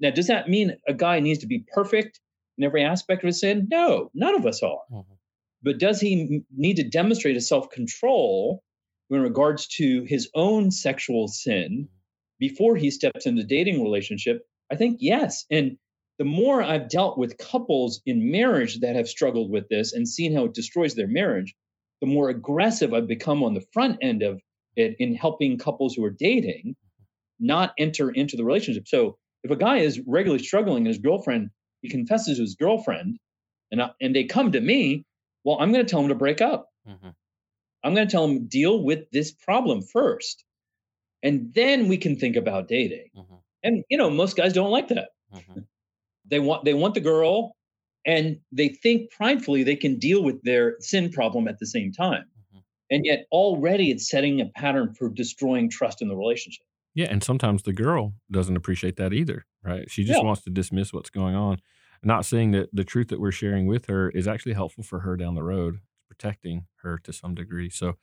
Now, 0.01 0.11
does 0.11 0.29
that 0.29 0.48
mean 0.48 0.77
a 0.87 0.94
guy 0.94 1.20
needs 1.20 1.40
to 1.40 1.46
be 1.46 1.64
perfect 1.72 2.20
in 2.57 2.64
every 2.64 2.85
aspect 2.85 3.22
of 3.22 3.29
his 3.29 3.40
sin? 3.40 3.68
No, 3.70 4.11
none 4.14 4.35
of 4.35 4.46
us 4.46 4.62
are. 4.62 4.81
Mm-hmm. 4.92 5.12
But 5.62 5.79
does 5.79 6.01
he 6.01 6.42
need 6.57 6.77
to 6.77 6.88
demonstrate 6.88 7.37
a 7.37 7.40
self 7.40 7.70
control 7.70 8.62
in 9.11 9.20
regards 9.20 9.66
to 9.66 10.05
his 10.05 10.31
own 10.35 10.70
sexual 10.70 11.29
sin 11.29 11.88
before 12.38 12.77
he 12.77 12.90
steps 12.90 13.27
into 13.27 13.44
dating 13.44 13.83
relationship? 13.83 14.42
I 14.70 14.77
think 14.77 14.98
yes. 15.01 15.44
And 15.51 15.79
the 16.18 16.24
more 16.24 16.62
I've 16.62 16.88
dealt 16.88 17.16
with 17.16 17.38
couples 17.38 18.01
in 18.05 18.31
marriage 18.31 18.81
that 18.81 18.96
have 18.96 19.09
struggled 19.09 19.51
with 19.51 19.68
this 19.68 19.92
and 19.92 20.09
seen 20.09 20.35
how 20.35 20.44
it 20.46 20.55
destroys 20.55 20.94
their 20.94 21.07
marriage, 21.07 21.55
the 22.01 22.07
more 22.07 22.29
aggressive 22.29 22.92
I've 22.92 23.09
become 23.09 23.42
on 23.42 23.55
the 23.55 23.64
front 23.72 23.98
end 24.03 24.22
of 24.22 24.40
it 24.77 24.96
in 24.98 25.14
helping 25.14 25.59
couples 25.59 25.94
who 25.94 26.05
are 26.05 26.14
dating 26.16 26.77
not 27.40 27.72
enter 27.79 28.11
into 28.11 28.37
the 28.37 28.44
relationship. 28.44 28.88
So 28.88 29.16
if 29.44 29.51
a 29.51 29.57
guy 29.57 29.79
is 29.79 30.01
regularly 30.07 30.42
struggling 30.42 30.79
and 30.79 30.88
his 30.88 30.98
girlfriend, 30.98 31.51
he 31.83 31.88
confesses 31.88 32.37
to 32.37 32.42
his 32.42 32.57
girlfriend, 32.57 33.18
and 33.70 33.81
I, 33.81 33.90
and 34.01 34.14
they 34.14 34.24
come 34.24 34.53
to 34.53 34.61
me, 34.61 35.05
well, 35.44 35.59
I'm 35.61 35.72
going 35.72 35.85
to 35.85 35.90
tell 35.90 36.03
him 36.03 36.09
to 36.09 36.14
break 36.16 36.40
up. 36.40 36.68
Mm-hmm. 36.88 37.11
I'm 37.85 37.94
going 37.94 38.09
to 38.09 38.11
tell 38.11 38.24
him 38.24 38.48
deal 38.48 38.83
with 38.83 39.11
this 39.12 39.31
problem 39.33 39.83
first 39.83 40.44
and 41.22 41.52
then 41.54 41.88
we 41.88 41.96
can 41.96 42.16
think 42.16 42.37
about 42.37 42.68
dating. 42.68 43.09
Mm-hmm. 43.16 43.35
And 43.62 43.85
you 43.88 43.98
know, 43.98 44.11
most 44.11 44.37
guys 44.37 44.52
don't 44.52 44.70
like 44.70 44.88
that. 44.88 45.09
Mm-hmm. 45.35 45.61
They 46.31 46.40
want 46.40 46.64
they 46.64 46.74
want 46.74 46.94
the 46.94 47.00
girl, 47.00 47.57
and 48.07 48.38
they 48.52 48.68
think 48.68 49.11
pridefully 49.11 49.62
they 49.62 49.76
can 49.76 49.98
deal 49.98 50.22
with 50.22 50.42
their 50.42 50.76
sin 50.81 51.11
problem 51.11 51.48
at 51.48 51.59
the 51.59 51.66
same 51.66 51.92
time. 51.92 52.24
Mm-hmm. 52.24 52.59
And 52.90 53.07
yet, 53.07 53.26
already 53.33 53.90
it's 53.90 54.09
setting 54.09 54.40
a 54.40 54.46
pattern 54.46 54.94
for 54.94 55.09
destroying 55.09 55.70
trust 55.70 56.02
in 56.02 56.09
the 56.09 56.16
relationship. 56.16 56.64
Yeah, 56.94 57.07
and 57.11 57.22
sometimes 57.22 57.62
the 57.62 57.72
girl 57.72 58.14
doesn't 58.31 58.57
appreciate 58.57 58.96
that 58.96 59.12
either, 59.12 59.44
right? 59.62 59.90
She 59.90 60.04
just 60.04 60.18
yeah. 60.18 60.24
wants 60.24 60.42
to 60.42 60.50
dismiss 60.50 60.92
what's 60.92 61.11
going 61.11 61.35
on, 61.35 61.59
not 62.02 62.24
seeing 62.24 62.50
that 62.52 62.70
the 62.72 62.85
truth 62.85 63.09
that 63.09 63.20
we're 63.20 63.31
sharing 63.31 63.66
with 63.66 63.87
her 63.87 64.11
is 64.11 64.26
actually 64.26 64.54
helpful 64.54 64.83
for 64.83 65.00
her 65.00 65.16
down 65.16 65.35
the 65.35 65.42
road, 65.42 65.78
protecting 66.09 66.66
her 66.83 66.98
to 67.04 67.12
some 67.12 67.35
degree. 67.35 67.70
So 67.70 67.96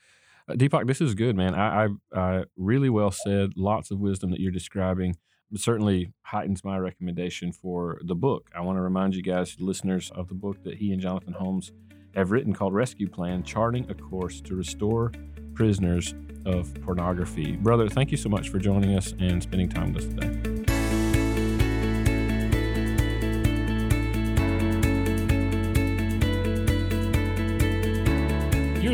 Uh, 0.48 0.54
Deepak, 0.54 0.88
this 0.88 1.02
is 1.02 1.16
good, 1.16 1.36
man. 1.36 1.56
I, 1.56 1.86
I, 1.86 1.88
I, 2.14 2.20
uh, 2.20 2.46
really 2.56 2.90
well 2.90 3.12
said. 3.12 3.54
Lots 3.56 3.92
of 3.92 4.00
wisdom 4.00 4.32
that 4.32 4.40
you're 4.40 4.52
describing. 4.52 5.18
Certainly 5.56 6.12
heightens 6.24 6.64
my 6.64 6.78
recommendation 6.78 7.52
for 7.52 8.00
the 8.04 8.16
book. 8.16 8.50
I 8.54 8.62
want 8.62 8.78
to 8.78 8.82
remind 8.82 9.16
you 9.16 9.24
guys, 9.24 9.56
listeners, 9.60 10.12
of 10.14 10.28
the 10.28 10.34
book 10.34 10.64
that 10.64 10.76
he 10.76 10.92
and 10.92 11.02
Jonathan 11.02 11.34
Holmes 11.34 11.72
have 12.14 12.32
written 12.32 12.54
called 12.54 12.74
Rescue 12.74 13.10
Plan 13.10 13.44
Charting 13.44 13.90
a 13.90 13.94
Course 13.94 14.42
to 14.42 14.56
Restore 14.56 15.12
Prisoners 15.54 16.14
of 16.46 16.74
Pornography. 16.82 17.56
Brother, 17.56 17.88
thank 17.88 18.12
you 18.12 18.18
so 18.18 18.30
much 18.30 18.50
for 18.50 18.60
joining 18.60 18.96
us 18.98 19.14
and 19.20 19.42
spending 19.42 19.70
time 19.70 19.94
with 19.94 20.04
us 20.04 20.14
today. 20.14 20.55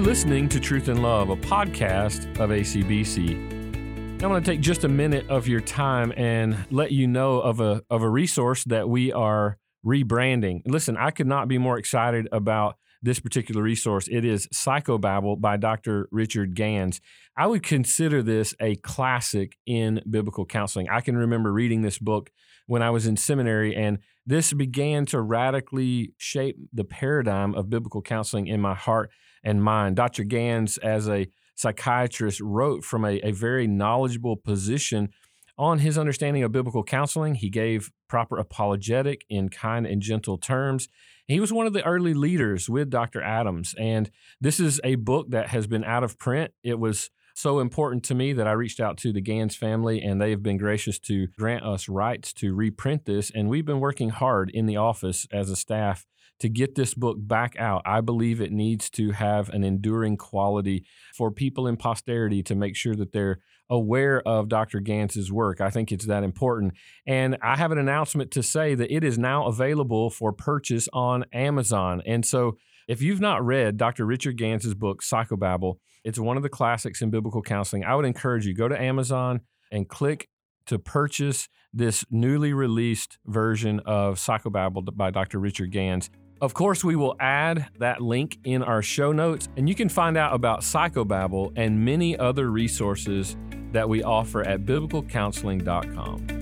You're 0.02 0.10
listening 0.10 0.50
to 0.50 0.60
Truth 0.60 0.88
and 0.88 1.04
Love, 1.04 1.30
a 1.30 1.36
podcast 1.36 2.26
of 2.40 2.50
ACBC. 2.50 4.24
I 4.24 4.26
want 4.26 4.44
to 4.44 4.52
take 4.52 4.60
just 4.60 4.84
a 4.84 4.88
minute 4.88 5.30
of 5.30 5.48
your 5.48 5.62
time 5.62 6.12
and 6.18 6.58
let 6.72 6.92
you 6.92 7.06
know 7.06 7.40
of 7.40 7.60
a 7.60 7.84
of 7.88 8.02
a 8.02 8.10
resource 8.10 8.64
that 8.64 8.90
we 8.90 9.14
are 9.14 9.60
rebranding. 9.86 10.64
Listen, 10.66 10.98
I 10.98 11.12
could 11.12 11.28
not 11.28 11.48
be 11.48 11.60
more 11.60 11.78
excited 11.78 12.28
about 12.32 12.78
this 13.04 13.20
particular 13.20 13.62
resource. 13.62 14.08
It 14.08 14.26
is 14.26 14.48
Psychobabble 14.48 15.40
by 15.40 15.58
Dr. 15.58 16.10
Richard 16.12 16.56
Ganz. 16.56 17.00
I 17.38 17.46
would 17.46 17.62
consider 17.62 18.24
this 18.24 18.56
a 18.60 18.78
classic 18.78 19.56
in 19.68 20.02
biblical 20.10 20.48
counseling. 20.48 20.90
I 20.90 21.02
can 21.02 21.16
remember 21.16 21.54
reading 21.54 21.84
this 21.84 22.00
book 22.00 22.32
when 22.66 22.82
I 22.82 22.90
was 22.90 23.06
in 23.06 23.18
seminary, 23.18 23.76
and 23.76 24.00
this 24.26 24.52
began 24.52 25.06
to 25.08 25.22
radically 25.22 26.16
shape 26.18 26.58
the 26.74 26.86
paradigm 26.86 27.54
of 27.54 27.70
biblical 27.70 28.02
counseling 28.02 28.48
in 28.48 28.60
my 28.62 28.74
heart 28.74 29.12
and 29.43 29.63
mind. 29.63 29.95
Dr. 29.95 30.23
Ganz, 30.23 30.77
as 30.77 31.08
a 31.08 31.27
psychiatrist, 31.56 32.39
wrote 32.41 32.84
from 32.84 33.06
a, 33.06 33.19
a 33.19 33.32
very 33.32 33.67
knowledgeable 33.67 34.36
position 34.36 35.10
on 35.58 35.80
his 35.80 35.97
understanding 35.97 36.43
of 36.43 36.51
biblical 36.51 36.84
counseling. 36.84 37.36
He 37.36 37.49
gave 37.49 37.91
proper 38.08 38.38
apologetic 38.38 39.25
in 39.30 39.49
kind 39.49 39.86
and 39.86 40.01
gentle 40.01 40.38
terms. 40.38 40.88
He 41.27 41.39
was 41.39 41.54
one 41.54 41.67
of 41.67 41.73
the 41.73 41.84
early 41.86 42.13
leaders 42.13 42.69
with 42.69 42.89
Dr. 42.89 43.21
Adams. 43.21 43.75
And 43.77 44.10
this 44.39 44.60
is 44.60 44.82
a 44.84 44.95
book 44.95 45.30
that 45.30 45.49
has 45.49 45.67
been 45.67 45.84
out 45.84 46.04
of 46.04 46.17
print. 46.17 46.51
It 46.63 46.80
was 46.80 47.10
so 47.34 47.60
important 47.60 48.04
to 48.06 48.15
me 48.15 48.34
that 48.34 48.47
I 48.47 48.51
reached 48.51 48.80
out 48.80 48.97
to 48.97 49.13
the 49.13 49.21
Ganz 49.21 49.56
family 49.56 50.01
and 50.01 50.21
they 50.21 50.32
have 50.32 50.43
been 50.43 50.58
gracious 50.58 50.99
to 50.99 51.27
grant 51.38 51.63
us 51.63 51.88
rights 51.88 52.34
to 52.34 52.54
reprint 52.54 53.06
this. 53.06 53.32
And 53.34 53.49
we've 53.49 53.65
been 53.65 53.80
working 53.80 54.10
hard 54.10 54.49
in 54.49 54.65
the 54.65 54.77
office 54.77 55.27
as 55.32 55.49
a 55.49 55.56
staff 55.56 56.06
to 56.41 56.49
get 56.49 56.75
this 56.75 56.93
book 56.93 57.17
back 57.19 57.56
out. 57.58 57.84
I 57.86 58.01
believe 58.01 58.41
it 58.41 58.51
needs 58.51 58.89
to 58.91 59.12
have 59.12 59.49
an 59.49 59.63
enduring 59.63 60.17
quality 60.17 60.86
for 61.15 61.32
people 61.32 61.67
in 61.67 61.77
posterity 61.77 62.43
to 62.43 62.56
make 62.56 62.75
sure 62.75 62.95
that 62.95 63.12
they're 63.12 63.39
aware 63.69 64.21
of 64.27 64.49
Dr. 64.49 64.80
Ganz's 64.80 65.32
work. 65.32 65.62
I 65.62 65.69
think 65.69 65.91
it's 65.91 66.08
that 66.08 66.23
important. 66.23 66.73
And 67.08 67.38
I 67.41 67.56
have 67.58 67.71
an 67.71 67.77
announcement 67.77 68.32
to 68.32 68.43
say 68.43 68.75
that 68.75 68.93
it 68.93 69.04
is 69.04 69.17
now 69.17 69.45
available 69.45 70.10
for 70.10 70.34
purchase 70.34 70.89
on 70.91 71.25
Amazon. 71.32 72.01
And 72.06 72.25
so 72.25 72.58
if 72.88 73.01
you've 73.01 73.21
not 73.21 73.45
read 73.45 73.77
Dr. 73.77 74.06
Richard 74.06 74.38
Ganz's 74.38 74.73
book, 74.73 75.01
Psychobabble, 75.01 75.75
it's 76.04 76.19
one 76.19 76.38
of 76.38 76.43
the 76.43 76.49
classics 76.49 77.01
in 77.01 77.12
biblical 77.12 77.43
counseling. 77.43 77.86
I 77.86 77.95
would 77.95 78.06
encourage 78.06 78.47
you 78.47 78.56
go 78.56 78.67
to 78.67 78.82
Amazon 78.82 79.41
and 79.71 79.88
click 79.88 80.27
to 80.65 80.80
purchase 80.80 81.47
this 81.71 82.04
newly 82.10 82.51
released 82.51 83.19
version 83.25 83.80
of 83.86 84.17
Psychobabble 84.17 84.95
by 84.97 85.12
Dr. 85.12 85.39
Richard 85.39 85.71
Ganz. 85.71 86.10
Of 86.41 86.54
course, 86.56 86.84
we 86.84 86.95
will 86.95 87.15
add 87.19 87.67
that 87.77 88.01
link 88.01 88.39
in 88.43 88.63
our 88.63 88.82
show 88.82 89.12
notes, 89.12 89.47
and 89.58 89.69
you 89.69 89.75
can 89.75 89.89
find 89.89 90.17
out 90.17 90.34
about 90.34 90.62
Psychobabble 90.62 91.54
and 91.56 91.86
many 91.86 92.17
other 92.17 92.49
resources 92.49 93.38
that 93.73 93.88
we 93.88 94.01
offer 94.01 94.41
at 94.41 94.65
biblicalcounseling.com. 94.65 96.40